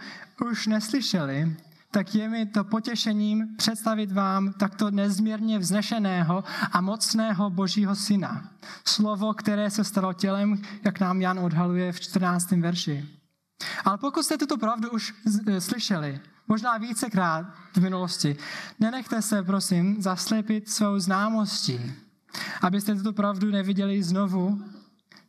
už 0.51 0.67
neslyšeli, 0.67 1.57
tak 1.91 2.15
je 2.15 2.29
mi 2.29 2.45
to 2.45 2.63
potěšením 2.63 3.55
představit 3.57 4.11
vám 4.11 4.53
takto 4.53 4.91
nezměrně 4.91 5.59
vznešeného 5.59 6.43
a 6.71 6.81
mocného 6.81 7.49
Božího 7.49 7.95
syna. 7.95 8.49
Slovo, 8.85 9.33
které 9.33 9.69
se 9.69 9.83
stalo 9.83 10.13
tělem, 10.13 10.61
jak 10.83 10.99
nám 10.99 11.21
Jan 11.21 11.39
odhaluje 11.39 11.91
v 11.91 11.99
14. 11.99 12.51
verši. 12.51 13.18
Ale 13.85 13.97
pokud 13.97 14.23
jste 14.23 14.37
tuto 14.37 14.57
pravdu 14.57 14.89
už 14.89 15.13
e, 15.47 15.61
slyšeli, 15.61 16.19
možná 16.47 16.77
vícekrát 16.77 17.45
v 17.73 17.81
minulosti, 17.81 18.37
nenechte 18.79 19.21
se, 19.21 19.43
prosím, 19.43 20.01
zaslepit 20.01 20.69
svou 20.69 20.99
známostí, 20.99 21.93
abyste 22.61 22.95
tuto 22.95 23.13
pravdu 23.13 23.51
neviděli 23.51 24.03
znovu 24.03 24.63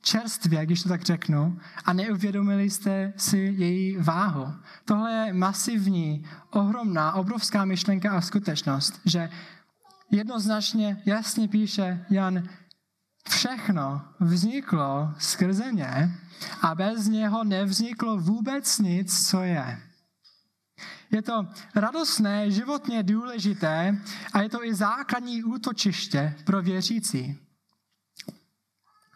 čerstvě, 0.02 0.66
když 0.66 0.82
to 0.82 0.88
tak 0.88 1.02
řeknu, 1.02 1.58
a 1.84 1.92
neuvědomili 1.92 2.70
jste 2.70 3.12
si 3.16 3.38
její 3.38 3.96
váhu. 3.96 4.54
Tohle 4.84 5.12
je 5.12 5.32
masivní, 5.32 6.24
ohromná, 6.50 7.12
obrovská 7.12 7.64
myšlenka 7.64 8.10
a 8.10 8.20
skutečnost, 8.20 9.00
že 9.04 9.30
jednoznačně 10.10 11.02
jasně 11.06 11.48
píše 11.48 12.06
Jan, 12.10 12.48
všechno 13.28 14.02
vzniklo 14.20 15.14
skrze 15.18 15.72
ně 15.72 16.20
a 16.62 16.74
bez 16.74 17.06
něho 17.06 17.44
nevzniklo 17.44 18.16
vůbec 18.16 18.78
nic, 18.78 19.28
co 19.28 19.42
je. 19.42 19.82
Je 21.10 21.22
to 21.22 21.46
radostné, 21.74 22.50
životně 22.50 23.02
důležité 23.02 24.00
a 24.32 24.42
je 24.42 24.48
to 24.48 24.64
i 24.64 24.74
základní 24.74 25.44
útočiště 25.44 26.36
pro 26.44 26.62
věřící. 26.62 27.38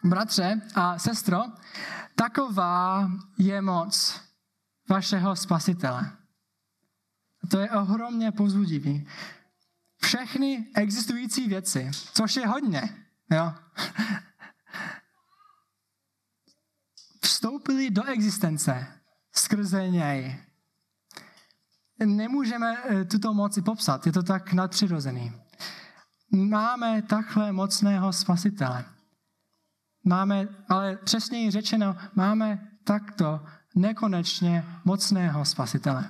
Bratře 0.03 0.61
a 0.75 0.99
sestro, 0.99 1.43
taková 2.15 3.11
je 3.37 3.61
moc 3.61 4.21
vašeho 4.89 5.35
spasitele. 5.35 6.11
To 7.51 7.59
je 7.59 7.69
ohromně 7.69 8.31
pozbudivý. 8.31 9.07
Všechny 10.01 10.67
existující 10.75 11.47
věci, 11.47 11.91
což 12.13 12.35
je 12.35 12.47
hodně, 12.47 13.05
jo, 13.31 13.53
vstoupili 17.21 17.91
do 17.91 18.03
existence 18.03 18.87
skrze 19.35 19.89
něj. 19.89 20.39
Nemůžeme 22.05 22.77
eh, 22.83 23.05
tuto 23.05 23.33
moci 23.33 23.61
popsat, 23.61 24.05
je 24.05 24.11
to 24.11 24.23
tak 24.23 24.53
nadpřirozený. 24.53 25.33
Máme 26.31 27.01
takhle 27.01 27.51
mocného 27.51 28.13
spasitele. 28.13 28.85
Máme, 30.03 30.47
ale 30.69 30.97
přesněji 30.97 31.51
řečeno, 31.51 31.95
máme 32.15 32.67
takto 32.83 33.45
nekonečně 33.75 34.65
mocného 34.85 35.45
spasitele. 35.45 36.09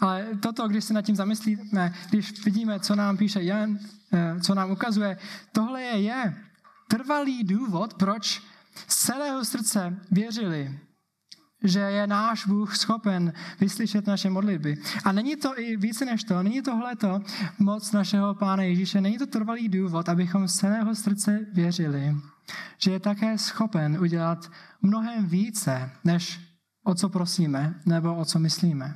Ale 0.00 0.26
toto, 0.42 0.68
když 0.68 0.84
se 0.84 0.94
nad 0.94 1.02
tím 1.02 1.16
zamyslíme, 1.16 1.94
když 2.08 2.44
vidíme, 2.44 2.80
co 2.80 2.96
nám 2.96 3.16
píše 3.16 3.42
Jan, 3.42 3.78
co 4.40 4.54
nám 4.54 4.70
ukazuje, 4.70 5.18
tohle 5.52 5.82
je, 5.82 6.00
je 6.00 6.34
trvalý 6.88 7.44
důvod, 7.44 7.94
proč 7.94 8.42
z 8.88 8.96
celého 8.96 9.44
srdce 9.44 9.96
věřili, 10.10 10.78
že 11.64 11.80
je 11.80 12.06
náš 12.06 12.46
Bůh 12.46 12.76
schopen 12.76 13.32
vyslyšet 13.60 14.06
naše 14.06 14.30
modlitby. 14.30 14.76
A 15.04 15.12
není 15.12 15.36
to 15.36 15.60
i 15.60 15.76
více 15.76 16.04
než 16.04 16.24
to, 16.24 16.42
není 16.42 16.62
tohleto 16.62 17.22
moc 17.58 17.92
našeho 17.92 18.34
Pána 18.34 18.62
Ježíše, 18.62 19.00
není 19.00 19.18
to 19.18 19.26
trvalý 19.26 19.68
důvod, 19.68 20.08
abychom 20.08 20.48
z 20.48 20.56
celého 20.56 20.94
srdce 20.94 21.46
věřili, 21.52 22.16
že 22.78 22.90
je 22.90 23.00
také 23.00 23.38
schopen 23.38 23.98
udělat 24.00 24.50
mnohem 24.82 25.26
více, 25.26 25.90
než 26.04 26.40
o 26.84 26.94
co 26.94 27.08
prosíme 27.08 27.80
nebo 27.86 28.16
o 28.16 28.24
co 28.24 28.38
myslíme. 28.38 28.94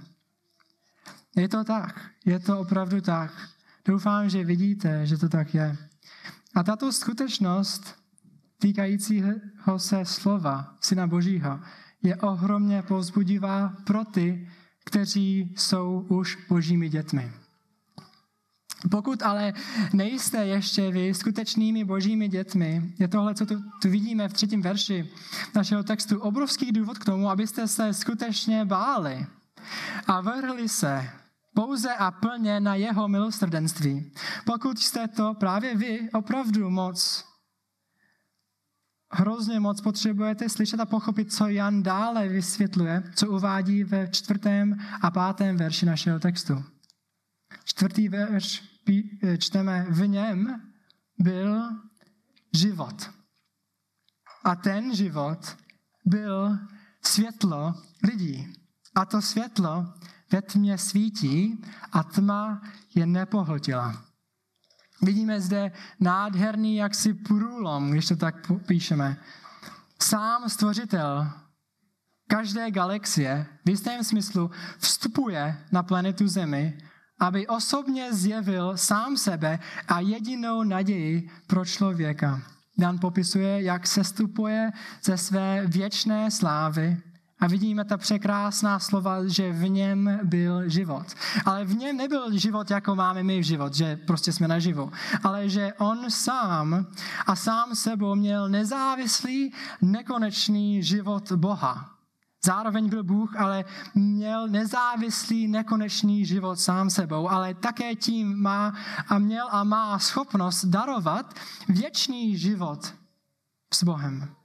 Je 1.36 1.48
to 1.48 1.64
tak, 1.64 2.10
je 2.24 2.38
to 2.38 2.58
opravdu 2.58 3.00
tak. 3.00 3.55
Doufám, 3.86 4.28
že 4.28 4.44
vidíte, 4.44 5.06
že 5.06 5.18
to 5.18 5.28
tak 5.28 5.54
je. 5.54 5.76
A 6.54 6.62
tato 6.62 6.92
skutečnost 6.92 7.94
týkajícího 8.58 9.34
se 9.76 10.04
slova 10.04 10.74
Syna 10.80 11.06
Božího 11.06 11.60
je 12.02 12.16
ohromně 12.16 12.82
povzbudivá 12.82 13.74
pro 13.84 14.04
ty, 14.04 14.48
kteří 14.84 15.54
jsou 15.56 16.06
už 16.08 16.38
božími 16.48 16.88
dětmi. 16.88 17.32
Pokud 18.90 19.22
ale 19.22 19.52
nejste 19.92 20.46
ještě 20.46 20.90
vy 20.90 21.14
skutečnými 21.14 21.84
božími 21.84 22.28
dětmi, 22.28 22.94
je 22.98 23.08
tohle, 23.08 23.34
co 23.34 23.46
tu, 23.46 23.62
tu 23.82 23.90
vidíme 23.90 24.28
v 24.28 24.32
třetím 24.32 24.62
verši 24.62 25.10
našeho 25.54 25.82
textu, 25.82 26.20
obrovský 26.20 26.72
důvod 26.72 26.98
k 26.98 27.04
tomu, 27.04 27.30
abyste 27.30 27.68
se 27.68 27.92
skutečně 27.92 28.64
báli 28.64 29.26
a 30.06 30.20
vrhli 30.20 30.68
se 30.68 31.10
pouze 31.56 31.94
a 31.94 32.10
plně 32.10 32.60
na 32.60 32.74
jeho 32.74 33.08
milosrdenství. 33.08 34.12
Pokud 34.44 34.78
jste 34.78 35.08
to 35.08 35.34
právě 35.34 35.76
vy 35.76 36.10
opravdu 36.10 36.70
moc 36.70 37.24
hrozně 39.10 39.60
moc 39.60 39.80
potřebujete 39.80 40.48
slyšet 40.48 40.80
a 40.80 40.86
pochopit, 40.86 41.32
co 41.32 41.48
Jan 41.48 41.82
dále 41.82 42.28
vysvětluje, 42.28 43.02
co 43.14 43.30
uvádí 43.30 43.84
ve 43.84 44.08
čtvrtém 44.08 44.76
a 45.02 45.10
pátém 45.10 45.56
verši 45.56 45.86
našeho 45.86 46.20
textu. 46.20 46.64
Čtvrtý 47.64 48.08
verš 48.08 48.62
čteme, 49.38 49.86
v 49.88 50.06
něm 50.06 50.62
byl 51.18 51.68
život. 52.54 53.10
A 54.44 54.56
ten 54.56 54.94
život 54.94 55.56
byl 56.04 56.58
světlo 57.02 57.74
lidí. 58.04 58.52
A 58.94 59.04
to 59.04 59.22
světlo 59.22 59.94
ve 60.32 60.42
tmě 60.42 60.78
svítí 60.78 61.62
a 61.92 62.02
tma 62.02 62.62
je 62.94 63.06
nepohltila. 63.06 64.04
Vidíme 65.02 65.40
zde 65.40 65.72
nádherný 66.00 66.76
jaksi 66.76 67.14
průlom, 67.14 67.90
když 67.90 68.06
to 68.06 68.16
tak 68.16 68.34
píšeme. 68.66 69.16
Sám 70.02 70.48
stvořitel 70.48 71.30
každé 72.28 72.70
galaxie 72.70 73.46
v 73.64 73.70
jistém 73.70 74.04
smyslu 74.04 74.50
vstupuje 74.78 75.56
na 75.72 75.82
planetu 75.82 76.28
Zemi, 76.28 76.78
aby 77.20 77.46
osobně 77.46 78.12
zjevil 78.12 78.76
sám 78.76 79.16
sebe 79.16 79.58
a 79.88 80.00
jedinou 80.00 80.62
naději 80.62 81.30
pro 81.46 81.64
člověka. 81.64 82.42
Dan 82.78 82.98
popisuje, 82.98 83.62
jak 83.62 83.86
sestupuje 83.86 84.72
ze 85.02 85.16
své 85.16 85.66
věčné 85.66 86.30
slávy 86.30 87.02
a 87.40 87.46
vidíme 87.46 87.84
ta 87.84 87.96
překrásná 87.96 88.78
slova, 88.78 89.28
že 89.28 89.52
v 89.52 89.68
něm 89.68 90.20
byl 90.24 90.68
život. 90.68 91.06
Ale 91.44 91.64
v 91.64 91.76
něm 91.76 91.96
nebyl 91.96 92.38
život, 92.38 92.70
jako 92.70 92.94
máme 92.94 93.22
my 93.22 93.40
v 93.40 93.42
život, 93.42 93.74
že 93.74 93.96
prostě 93.96 94.32
jsme 94.32 94.48
naživu. 94.48 94.92
Ale 95.22 95.48
že 95.48 95.72
on 95.78 96.10
sám 96.10 96.86
a 97.26 97.36
sám 97.36 97.74
sebou 97.74 98.14
měl 98.14 98.48
nezávislý, 98.48 99.52
nekonečný 99.82 100.82
život 100.82 101.32
Boha. 101.32 101.90
Zároveň 102.44 102.88
byl 102.88 103.04
Bůh, 103.04 103.36
ale 103.36 103.64
měl 103.94 104.48
nezávislý, 104.48 105.48
nekonečný 105.48 106.26
život 106.26 106.60
sám 106.60 106.90
sebou, 106.90 107.30
ale 107.30 107.54
také 107.54 107.94
tím 107.94 108.42
má 108.42 108.72
a 109.08 109.18
měl 109.18 109.48
a 109.50 109.64
má 109.64 109.98
schopnost 109.98 110.64
darovat 110.64 111.34
věčný 111.68 112.38
život 112.38 112.94
s 113.74 113.84
Bohem. 113.84 114.35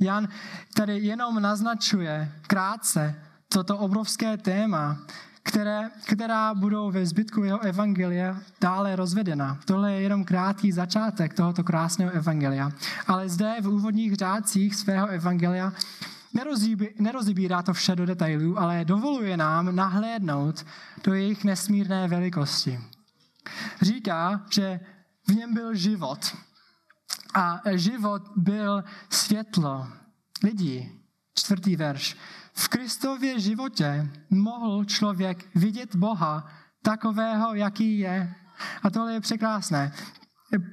Jan 0.00 0.28
tady 0.74 0.98
jenom 0.98 1.42
naznačuje 1.42 2.32
krátce 2.46 3.14
toto 3.48 3.78
obrovské 3.78 4.36
téma, 4.36 4.98
které, 5.42 5.90
která 6.06 6.54
budou 6.54 6.90
ve 6.90 7.06
zbytku 7.06 7.44
jeho 7.44 7.60
evangelia 7.60 8.36
dále 8.60 8.96
rozvedena. 8.96 9.58
Tohle 9.64 9.92
je 9.92 10.00
jenom 10.00 10.24
krátký 10.24 10.72
začátek 10.72 11.34
tohoto 11.34 11.64
krásného 11.64 12.10
evangelia. 12.10 12.70
Ale 13.06 13.28
zde 13.28 13.56
v 13.60 13.68
úvodních 13.68 14.14
řádcích 14.14 14.74
svého 14.74 15.06
evangelia 15.06 15.72
nerozibírá 16.98 17.62
to 17.62 17.72
vše 17.72 17.96
do 17.96 18.06
detailů, 18.06 18.58
ale 18.58 18.84
dovoluje 18.84 19.36
nám 19.36 19.76
nahlédnout 19.76 20.66
do 21.04 21.14
jejich 21.14 21.44
nesmírné 21.44 22.08
velikosti. 22.08 22.80
Říká, 23.82 24.42
že 24.50 24.80
v 25.28 25.34
něm 25.34 25.54
byl 25.54 25.74
život 25.74 26.36
a 27.34 27.60
život 27.74 28.22
byl 28.36 28.84
světlo 29.10 29.88
lidí. 30.42 31.00
Čtvrtý 31.34 31.76
verš. 31.76 32.16
V 32.52 32.68
Kristově 32.68 33.40
životě 33.40 34.10
mohl 34.30 34.84
člověk 34.84 35.48
vidět 35.54 35.96
Boha 35.96 36.50
takového, 36.82 37.54
jaký 37.54 37.98
je. 37.98 38.34
A 38.82 38.90
tohle 38.90 39.12
je 39.12 39.20
překrásné. 39.20 39.92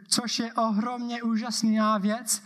Což 0.10 0.40
je 0.40 0.54
ohromně 0.54 1.24
úžasná 1.24 1.98
věc. 1.98 2.44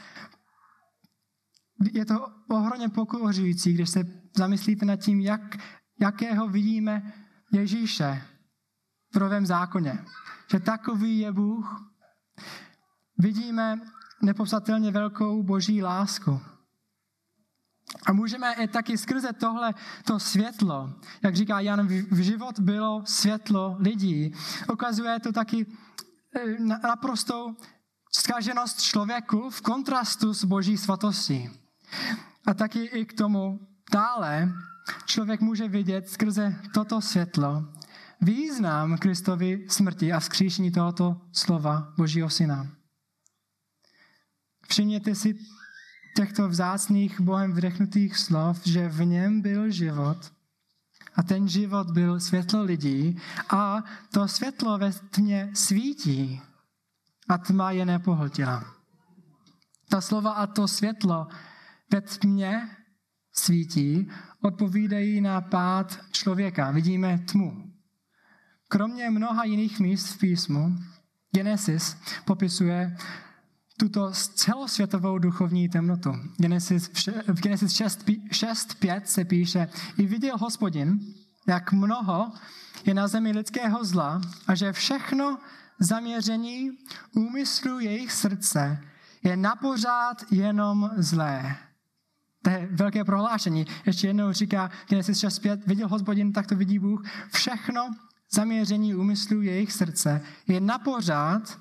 Je 1.94 2.06
to 2.06 2.28
ohromně 2.50 2.90
pokořující, 2.90 3.74
když 3.74 3.90
se 3.90 4.04
zamyslíte 4.38 4.86
nad 4.86 4.96
tím, 4.96 5.22
jak, 5.22 5.58
jakého 6.00 6.48
vidíme 6.48 7.14
Ježíše 7.52 8.22
v 9.14 9.20
novém 9.20 9.46
zákoně. 9.46 10.06
Že 10.52 10.60
takový 10.60 11.20
je 11.20 11.32
Bůh. 11.32 11.92
Vidíme 13.18 13.80
nepopsatelně 14.22 14.92
velkou 14.92 15.44
boží 15.44 15.84
lásku. 15.84 16.42
A 18.06 18.14
můžeme 18.14 18.54
i 18.54 18.68
taky 18.68 18.98
skrze 18.98 19.34
tohle 19.34 19.74
to 20.06 20.20
světlo, 20.20 20.94
jak 21.24 21.36
říká 21.36 21.60
Jan, 21.60 21.88
v 21.88 22.24
život 22.24 22.60
bylo 22.60 23.04
světlo 23.06 23.76
lidí. 23.80 24.34
Ukazuje 24.74 25.20
to 25.20 25.32
taky 25.32 25.66
eh, 26.36 26.60
naprostou 26.84 27.56
zkaženost 28.12 28.82
člověku 28.82 29.50
v 29.50 29.62
kontrastu 29.62 30.34
s 30.34 30.44
boží 30.44 30.78
svatostí. 30.78 31.50
A 32.48 32.54
taky 32.54 32.84
i 32.84 33.06
k 33.06 33.14
tomu 33.14 33.60
dále 33.94 34.54
člověk 35.06 35.42
může 35.42 35.68
vidět 35.68 36.10
skrze 36.10 36.56
toto 36.74 37.02
světlo 37.02 37.66
význam 38.22 38.98
Kristovy 38.98 39.66
smrti 39.68 40.14
a 40.14 40.20
vzkříšení 40.20 40.72
tohoto 40.72 41.22
slova 41.32 41.94
Božího 41.98 42.30
Syna. 42.30 42.68
Všimněte 44.72 45.16
si 45.16 45.36
těchto 46.16 46.50
vzácných 46.50 47.22
Bohem 47.22 47.54
vdechnutých 47.54 48.18
slov, 48.18 48.62
že 48.66 48.90
v 48.90 49.06
něm 49.06 49.42
byl 49.42 49.72
život 49.72 50.32
a 51.16 51.24
ten 51.24 51.48
život 51.48 51.92
byl 51.92 52.20
světlo 52.20 52.64
lidí 52.64 53.20
a 53.50 53.84
to 54.14 54.28
světlo 54.28 54.78
ve 54.78 54.92
tmě 54.92 55.52
svítí 55.54 56.42
a 57.30 57.38
tma 57.38 57.72
je 57.72 57.86
nepohltila. 57.86 58.76
Ta 59.90 60.02
slova 60.02 60.32
a 60.32 60.48
to 60.48 60.68
světlo 60.68 61.28
ve 61.92 62.02
tmě 62.02 62.70
svítí 63.34 64.12
odpovídají 64.42 65.22
na 65.22 65.42
pád 65.42 66.00
člověka. 66.12 66.72
Vidíme 66.72 67.20
tmu. 67.20 67.74
Kromě 68.68 69.10
mnoha 69.10 69.44
jiných 69.44 69.80
míst 69.80 70.08
v 70.08 70.20
písmu, 70.20 70.78
Genesis 71.32 71.98
popisuje 72.26 72.98
tuto 73.82 74.12
celosvětovou 74.14 75.18
duchovní 75.18 75.70
temnotu. 75.70 76.14
Genesis, 76.38 76.90
v 77.28 77.42
Genesis 77.42 77.72
6.5 77.74 79.02
se 79.06 79.26
píše, 79.26 79.70
i 79.98 80.06
viděl 80.06 80.38
hospodin, 80.38 81.00
jak 81.48 81.72
mnoho 81.72 82.32
je 82.86 82.94
na 82.94 83.08
zemi 83.08 83.32
lidského 83.32 83.86
zla 83.86 84.22
a 84.48 84.56
že 84.56 84.74
všechno 84.74 85.38
zaměření 85.80 86.72
úmyslu 87.16 87.80
jejich 87.80 88.12
srdce 88.12 88.84
je 89.24 89.38
napořád 89.38 90.18
jenom 90.32 90.92
zlé. 90.98 91.56
To 92.42 92.50
je 92.50 92.70
velké 92.72 93.04
prohlášení. 93.04 93.66
Ještě 93.86 94.08
jednou 94.08 94.32
říká 94.32 94.70
Genesis 94.90 95.24
6.5, 95.24 95.62
viděl 95.68 95.88
hospodin, 95.88 96.34
tak 96.34 96.48
to 96.48 96.56
vidí 96.56 96.80
Bůh. 96.80 97.04
Všechno 97.34 97.90
zaměření 98.34 98.96
úmyslu 98.96 99.42
jejich 99.42 99.72
srdce 99.72 100.22
je 100.48 100.62
napořád 100.62 101.60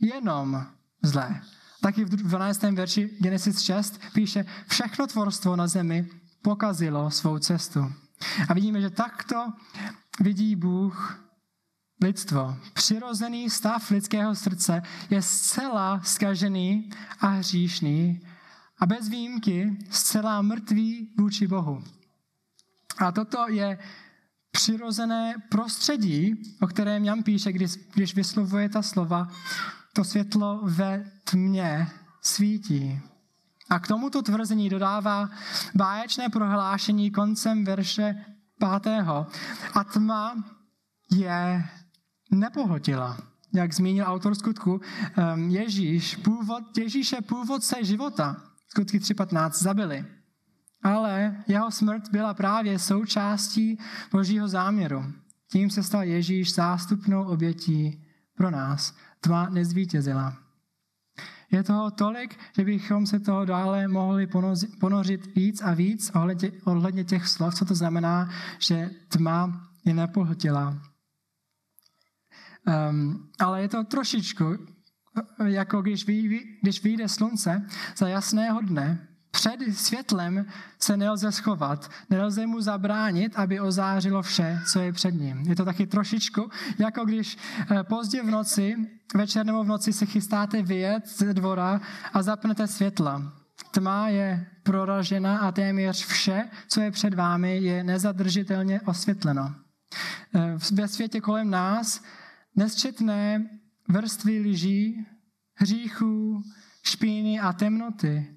jenom 0.00 0.66
zlé. 1.02 1.40
Taky 1.80 2.04
v 2.04 2.08
12. 2.08 2.62
verši 2.62 3.10
Genesis 3.20 3.60
6 3.60 4.00
píše, 4.12 4.44
všechno 4.68 5.06
tvorstvo 5.06 5.56
na 5.56 5.66
zemi 5.66 6.08
pokazilo 6.42 7.10
svou 7.10 7.38
cestu. 7.38 7.92
A 8.48 8.54
vidíme, 8.54 8.80
že 8.80 8.90
takto 8.90 9.52
vidí 10.20 10.56
Bůh 10.56 11.24
lidstvo. 12.02 12.56
Přirozený 12.72 13.50
stav 13.50 13.90
lidského 13.90 14.34
srdce 14.34 14.82
je 15.10 15.22
zcela 15.22 16.00
skažený 16.04 16.90
a 17.20 17.26
hříšný 17.26 18.20
a 18.78 18.86
bez 18.86 19.08
výjimky 19.08 19.78
zcela 19.90 20.42
mrtvý 20.42 21.14
vůči 21.18 21.46
Bohu. 21.46 21.84
A 22.98 23.12
toto 23.12 23.48
je 23.48 23.78
přirozené 24.50 25.34
prostředí, 25.48 26.42
o 26.62 26.66
kterém 26.66 27.04
Jan 27.04 27.22
píše, 27.22 27.52
když, 27.52 27.72
když 27.94 28.14
vyslovuje 28.14 28.68
ta 28.68 28.82
slova, 28.82 29.28
to 29.92 30.04
světlo 30.04 30.60
ve 30.62 31.10
tmě 31.24 31.88
svítí. 32.22 33.00
A 33.70 33.78
k 33.78 33.88
tomuto 33.88 34.22
tvrzení 34.22 34.68
dodává 34.68 35.30
báječné 35.74 36.28
prohlášení 36.28 37.10
koncem 37.10 37.64
verše 37.64 38.24
pátého. 38.60 39.26
A 39.74 39.84
tma 39.84 40.44
je 41.10 41.64
nepohltila. 42.30 43.18
Jak 43.54 43.74
zmínil 43.74 44.04
autor 44.06 44.34
skutku, 44.34 44.80
ehm, 45.16 45.50
Ježíš, 45.50 46.16
původ, 46.16 46.78
Ježíše 46.78 47.20
původce 47.20 47.84
života, 47.84 48.36
skutky 48.68 48.98
3.15, 48.98 49.62
zabili. 49.62 50.04
Ale 50.82 51.36
jeho 51.46 51.70
smrt 51.70 52.08
byla 52.10 52.34
právě 52.34 52.78
součástí 52.78 53.78
božího 54.12 54.48
záměru. 54.48 55.12
Tím 55.52 55.70
se 55.70 55.82
stal 55.82 56.02
Ježíš 56.02 56.54
zástupnou 56.54 57.24
obětí 57.24 58.04
pro 58.36 58.50
nás. 58.50 58.94
Tma 59.20 59.48
nezvítězila. 59.48 60.36
Je 61.50 61.62
toho 61.62 61.90
tolik, 61.90 62.38
že 62.56 62.64
bychom 62.64 63.06
se 63.06 63.20
toho 63.20 63.44
dále 63.44 63.88
mohli 63.88 64.28
ponořit 64.80 65.34
víc 65.34 65.62
a 65.62 65.74
víc 65.74 66.10
ohledně, 66.64 67.04
těch 67.04 67.28
slov, 67.28 67.54
co 67.54 67.64
to 67.64 67.74
znamená, 67.74 68.30
že 68.58 68.90
tma 69.08 69.68
je 69.84 69.94
nepohltila. 69.94 70.78
Um, 72.90 73.28
ale 73.38 73.62
je 73.62 73.68
to 73.68 73.84
trošičku, 73.84 74.56
jako 75.44 75.82
když, 75.82 76.06
vy, 76.06 76.40
když 76.62 76.84
vyjde 76.84 77.08
slunce 77.08 77.66
za 77.96 78.08
jasného 78.08 78.60
dne, 78.60 79.08
před 79.30 79.60
světlem 79.72 80.46
se 80.78 80.96
nelze 80.96 81.32
schovat, 81.32 81.90
nelze 82.10 82.46
mu 82.46 82.60
zabránit, 82.60 83.36
aby 83.36 83.60
ozářilo 83.60 84.22
vše, 84.22 84.60
co 84.66 84.80
je 84.80 84.92
před 84.92 85.10
ním. 85.10 85.38
Je 85.38 85.56
to 85.56 85.64
taky 85.64 85.86
trošičku, 85.86 86.50
jako 86.78 87.04
když 87.04 87.38
eh, 87.70 87.82
pozdě 87.82 88.22
v 88.22 88.30
noci, 88.30 88.76
večer 89.14 89.46
nebo 89.46 89.64
v 89.64 89.68
noci 89.68 89.92
se 89.92 90.06
chystáte 90.06 90.62
vyjet 90.62 91.08
ze 91.08 91.34
dvora 91.34 91.80
a 92.12 92.22
zapnete 92.22 92.66
světla. 92.66 93.32
Tma 93.70 94.08
je 94.08 94.46
proražena 94.62 95.38
a 95.38 95.52
téměř 95.52 96.06
vše, 96.06 96.44
co 96.68 96.80
je 96.80 96.90
před 96.90 97.14
vámi, 97.14 97.58
je 97.58 97.84
nezadržitelně 97.84 98.80
osvětleno. 98.80 99.54
Eh, 100.34 100.56
ve 100.72 100.88
světě 100.88 101.20
kolem 101.20 101.50
nás 101.50 102.02
nesčetné 102.56 103.50
vrstvy 103.88 104.40
lží, 104.40 105.06
hříchů, 105.54 106.42
špíny 106.82 107.40
a 107.40 107.52
temnoty 107.52 108.36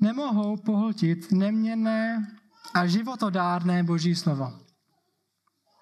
nemohou 0.00 0.56
pohltit 0.56 1.32
neměnné 1.32 2.26
a 2.74 2.86
životodárné 2.86 3.84
Boží 3.84 4.14
slovo. 4.14 4.67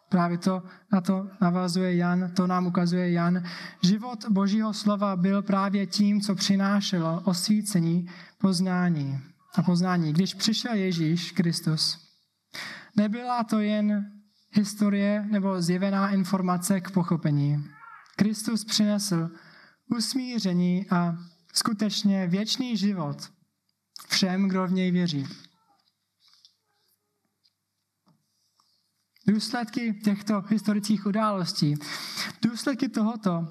Právě 0.09 0.39
to 0.39 0.63
na 0.93 1.01
to 1.01 1.31
navazuje 1.41 1.97
Jan, 1.97 2.31
to 2.37 2.47
nám 2.47 2.67
ukazuje 2.67 3.13
Jan. 3.13 3.43
Život 3.83 4.25
Božího 4.29 4.75
slova 4.75 5.17
byl 5.17 5.43
právě 5.43 5.87
tím, 5.87 6.21
co 6.21 6.35
přinášelo 6.35 7.21
osvícení 7.25 8.11
poznání 8.39 9.21
a 9.55 9.63
poznání. 9.63 10.13
Když 10.13 10.35
přišel 10.35 10.75
Ježíš 10.75 11.33
Kristus, 11.33 11.99
nebyla 12.97 13.45
to 13.45 13.61
jen 13.61 14.13
historie 14.53 15.27
nebo 15.31 15.63
zjevená 15.63 16.11
informace 16.11 16.81
k 16.81 16.91
pochopení. 16.91 17.65
Kristus 18.17 18.65
přinesl 18.65 19.31
usmíření 19.97 20.87
a 20.91 21.17
skutečně 21.53 22.27
věčný 22.27 22.77
život 22.77 23.17
všem, 24.09 24.49
kdo 24.49 24.67
v 24.67 24.73
něj 24.73 24.91
věří. 24.91 25.27
Důsledky 29.27 29.95
těchto 30.05 30.43
historických 30.49 31.07
událostí, 31.07 31.75
důsledky 32.43 32.89
tohoto, 32.89 33.49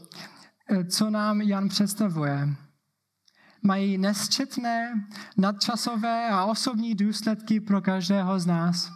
eh, 0.69 0.85
co 0.85 1.09
nám 1.09 1.41
Jan 1.41 1.69
představuje, 1.69 2.55
mají 3.61 3.97
nesčetné, 3.97 5.07
nadčasové 5.37 6.29
a 6.29 6.45
osobní 6.45 6.95
důsledky 6.95 7.59
pro 7.59 7.81
každého 7.81 8.39
z 8.39 8.45
nás. 8.45 8.91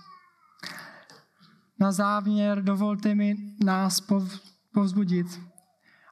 Na 1.79 1.91
závěr 1.91 2.63
dovolte 2.63 3.15
mi 3.15 3.35
nás 3.63 4.03
povzbudit 4.73 5.48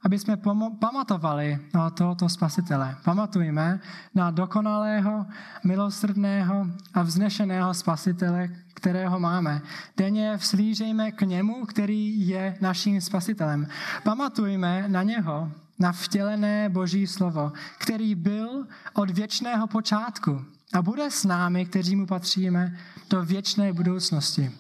aby 0.08 0.20
jsme 0.20 0.38
pamatovali 0.80 1.60
na 1.74 1.90
tohoto 1.90 2.30
spasitele. 2.30 2.96
Pamatujme 3.04 3.80
na 4.16 4.32
dokonalého, 4.32 5.26
milosrdného 5.64 6.68
a 6.94 7.02
vznešeného 7.04 7.74
spasitele, 7.74 8.50
kterého 8.74 9.20
máme. 9.20 9.62
Denně 9.98 10.38
vslížejme 10.38 11.12
k 11.12 11.22
němu, 11.22 11.66
který 11.66 12.28
je 12.28 12.58
naším 12.62 13.02
spasitelem. 13.02 13.68
Pamatujme 14.04 14.88
na 14.88 15.04
něho, 15.04 15.52
na 15.80 15.92
vtělené 15.92 16.70
Boží 16.70 17.08
slovo, 17.08 17.52
který 17.78 18.16
byl 18.16 18.68
od 18.94 19.10
věčného 19.10 19.68
počátku 19.68 20.46
a 20.74 20.82
bude 20.82 21.12
s 21.12 21.26
námi, 21.26 21.66
kteří 21.66 21.96
mu 21.96 22.08
patříme, 22.08 22.78
do 23.10 23.26
věčné 23.26 23.74
budoucnosti. 23.74 24.52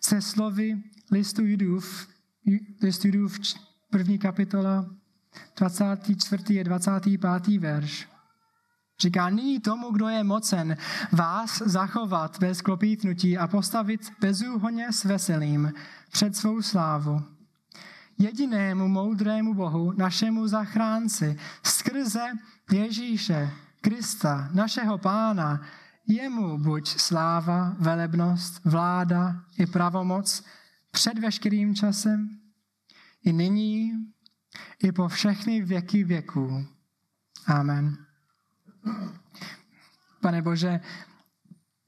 Se 0.00 0.22
slovy 0.22 0.82
listu 1.10 1.42
Judův, 1.44 2.08
listu 2.82 3.06
Judův 3.08 3.38
první 3.94 4.18
kapitola, 4.18 4.86
24. 5.56 6.60
a 6.60 6.62
25. 6.62 7.58
verš. 7.58 8.08
Říká, 9.00 9.30
nyní 9.30 9.60
tomu, 9.60 9.90
kdo 9.90 10.08
je 10.08 10.24
mocen 10.24 10.76
vás 11.12 11.58
zachovat 11.58 12.38
bez 12.40 12.60
klopítnutí 12.60 13.38
a 13.38 13.46
postavit 13.46 14.12
bezúhoně 14.20 14.92
s 14.92 15.04
veselým 15.04 15.72
před 16.12 16.36
svou 16.36 16.62
slávu. 16.62 17.22
Jedinému 18.18 18.88
moudrému 18.88 19.54
Bohu, 19.54 19.92
našemu 19.96 20.48
zachránci, 20.48 21.38
skrze 21.62 22.24
Ježíše, 22.72 23.50
Krista, 23.80 24.48
našeho 24.52 24.98
Pána, 24.98 25.60
jemu 26.06 26.58
buď 26.58 26.88
sláva, 26.88 27.76
velebnost, 27.78 28.64
vláda 28.64 29.42
i 29.58 29.66
pravomoc 29.66 30.44
před 30.90 31.18
veškerým 31.18 31.74
časem, 31.74 32.43
i 33.24 33.32
nyní, 33.32 33.92
i 34.82 34.92
po 34.92 35.08
všechny 35.08 35.62
věky 35.62 36.04
věků. 36.04 36.66
Amen. 37.46 37.96
Pane 40.20 40.42
Bože, 40.42 40.80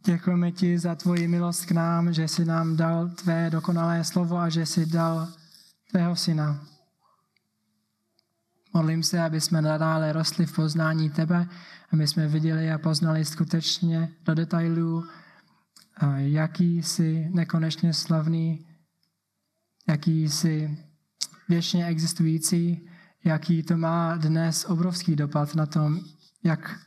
děkujeme 0.07 0.53
ti 0.53 0.78
za 0.78 0.95
tvoji 0.95 1.28
milost 1.28 1.64
k 1.64 1.70
nám, 1.70 2.12
že 2.12 2.28
jsi 2.28 2.45
nám 2.45 2.76
dal 2.76 3.09
tvé 3.09 3.51
dokonalé 3.51 4.05
slovo 4.05 4.37
a 4.37 4.49
že 4.49 4.66
jsi 4.66 4.87
dal 4.87 5.28
tvého 5.91 6.16
syna. 6.16 6.66
Modlím 8.72 9.03
se, 9.03 9.20
aby 9.20 9.41
jsme 9.41 9.62
nadále 9.62 10.12
rostli 10.12 10.47
v 10.47 10.55
poznání 10.55 11.11
tebe, 11.11 11.49
aby 11.93 12.07
jsme 12.07 12.28
viděli 12.28 12.72
a 12.72 12.78
poznali 12.78 13.24
skutečně 13.24 14.12
do 14.24 14.34
detailů, 14.34 15.05
jaký 16.16 16.82
jsi 16.82 17.28
nekonečně 17.32 17.95
slavný, 17.95 18.66
jaký 19.89 20.28
jsi 20.28 20.86
věčně 21.49 21.86
existující, 21.86 22.88
jaký 23.24 23.62
to 23.62 23.76
má 23.76 24.16
dnes 24.16 24.64
obrovský 24.64 25.16
dopad 25.16 25.55
na 25.55 25.66
tom, 25.66 26.01
jak 26.44 26.80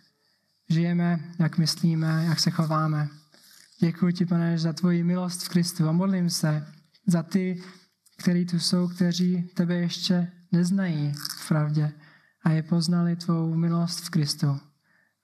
žijeme, 0.70 1.20
jak 1.39 1.57
myslíme, 1.57 2.26
jak 2.30 2.39
se 2.39 2.51
chováme. 2.51 3.10
Děkuji 3.80 4.14
ti, 4.14 4.26
pane, 4.26 4.57
za 4.57 4.74
tvoji 4.74 5.03
milost 5.03 5.43
v 5.43 5.49
Kristu 5.49 5.89
a 5.89 5.91
modlím 5.91 6.30
se 6.30 6.68
za 7.07 7.24
ty, 7.24 7.64
kteří 8.18 8.45
tu 8.45 8.60
jsou, 8.60 8.88
kteří 8.88 9.41
tebe 9.53 9.76
ještě 9.76 10.32
neznají 10.51 11.14
v 11.14 11.47
pravdě 11.47 11.91
a 12.43 12.51
je 12.51 12.64
poznali 12.64 13.16
tvou 13.16 13.55
milost 13.55 13.99
v 13.99 14.10
Kristu, 14.10 14.60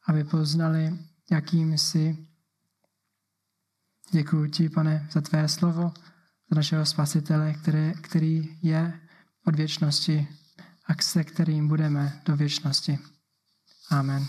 aby 0.07 0.23
poznali, 0.23 0.99
jakým 1.31 1.77
jsi. 1.77 2.27
Děkuji 4.11 4.49
ti, 4.49 4.69
pane, 4.69 5.07
za 5.11 5.21
tvé 5.21 5.47
slovo, 5.47 5.93
za 6.49 6.55
našeho 6.55 6.86
spasitele, 6.86 7.53
který, 7.53 7.93
který 8.01 8.57
je 8.61 8.99
od 9.45 9.55
věčnosti 9.55 10.27
a 10.85 11.01
se 11.01 11.23
kterým 11.23 11.67
budeme 11.67 12.21
do 12.25 12.35
věčnosti. 12.35 12.99
Amen. 13.89 14.27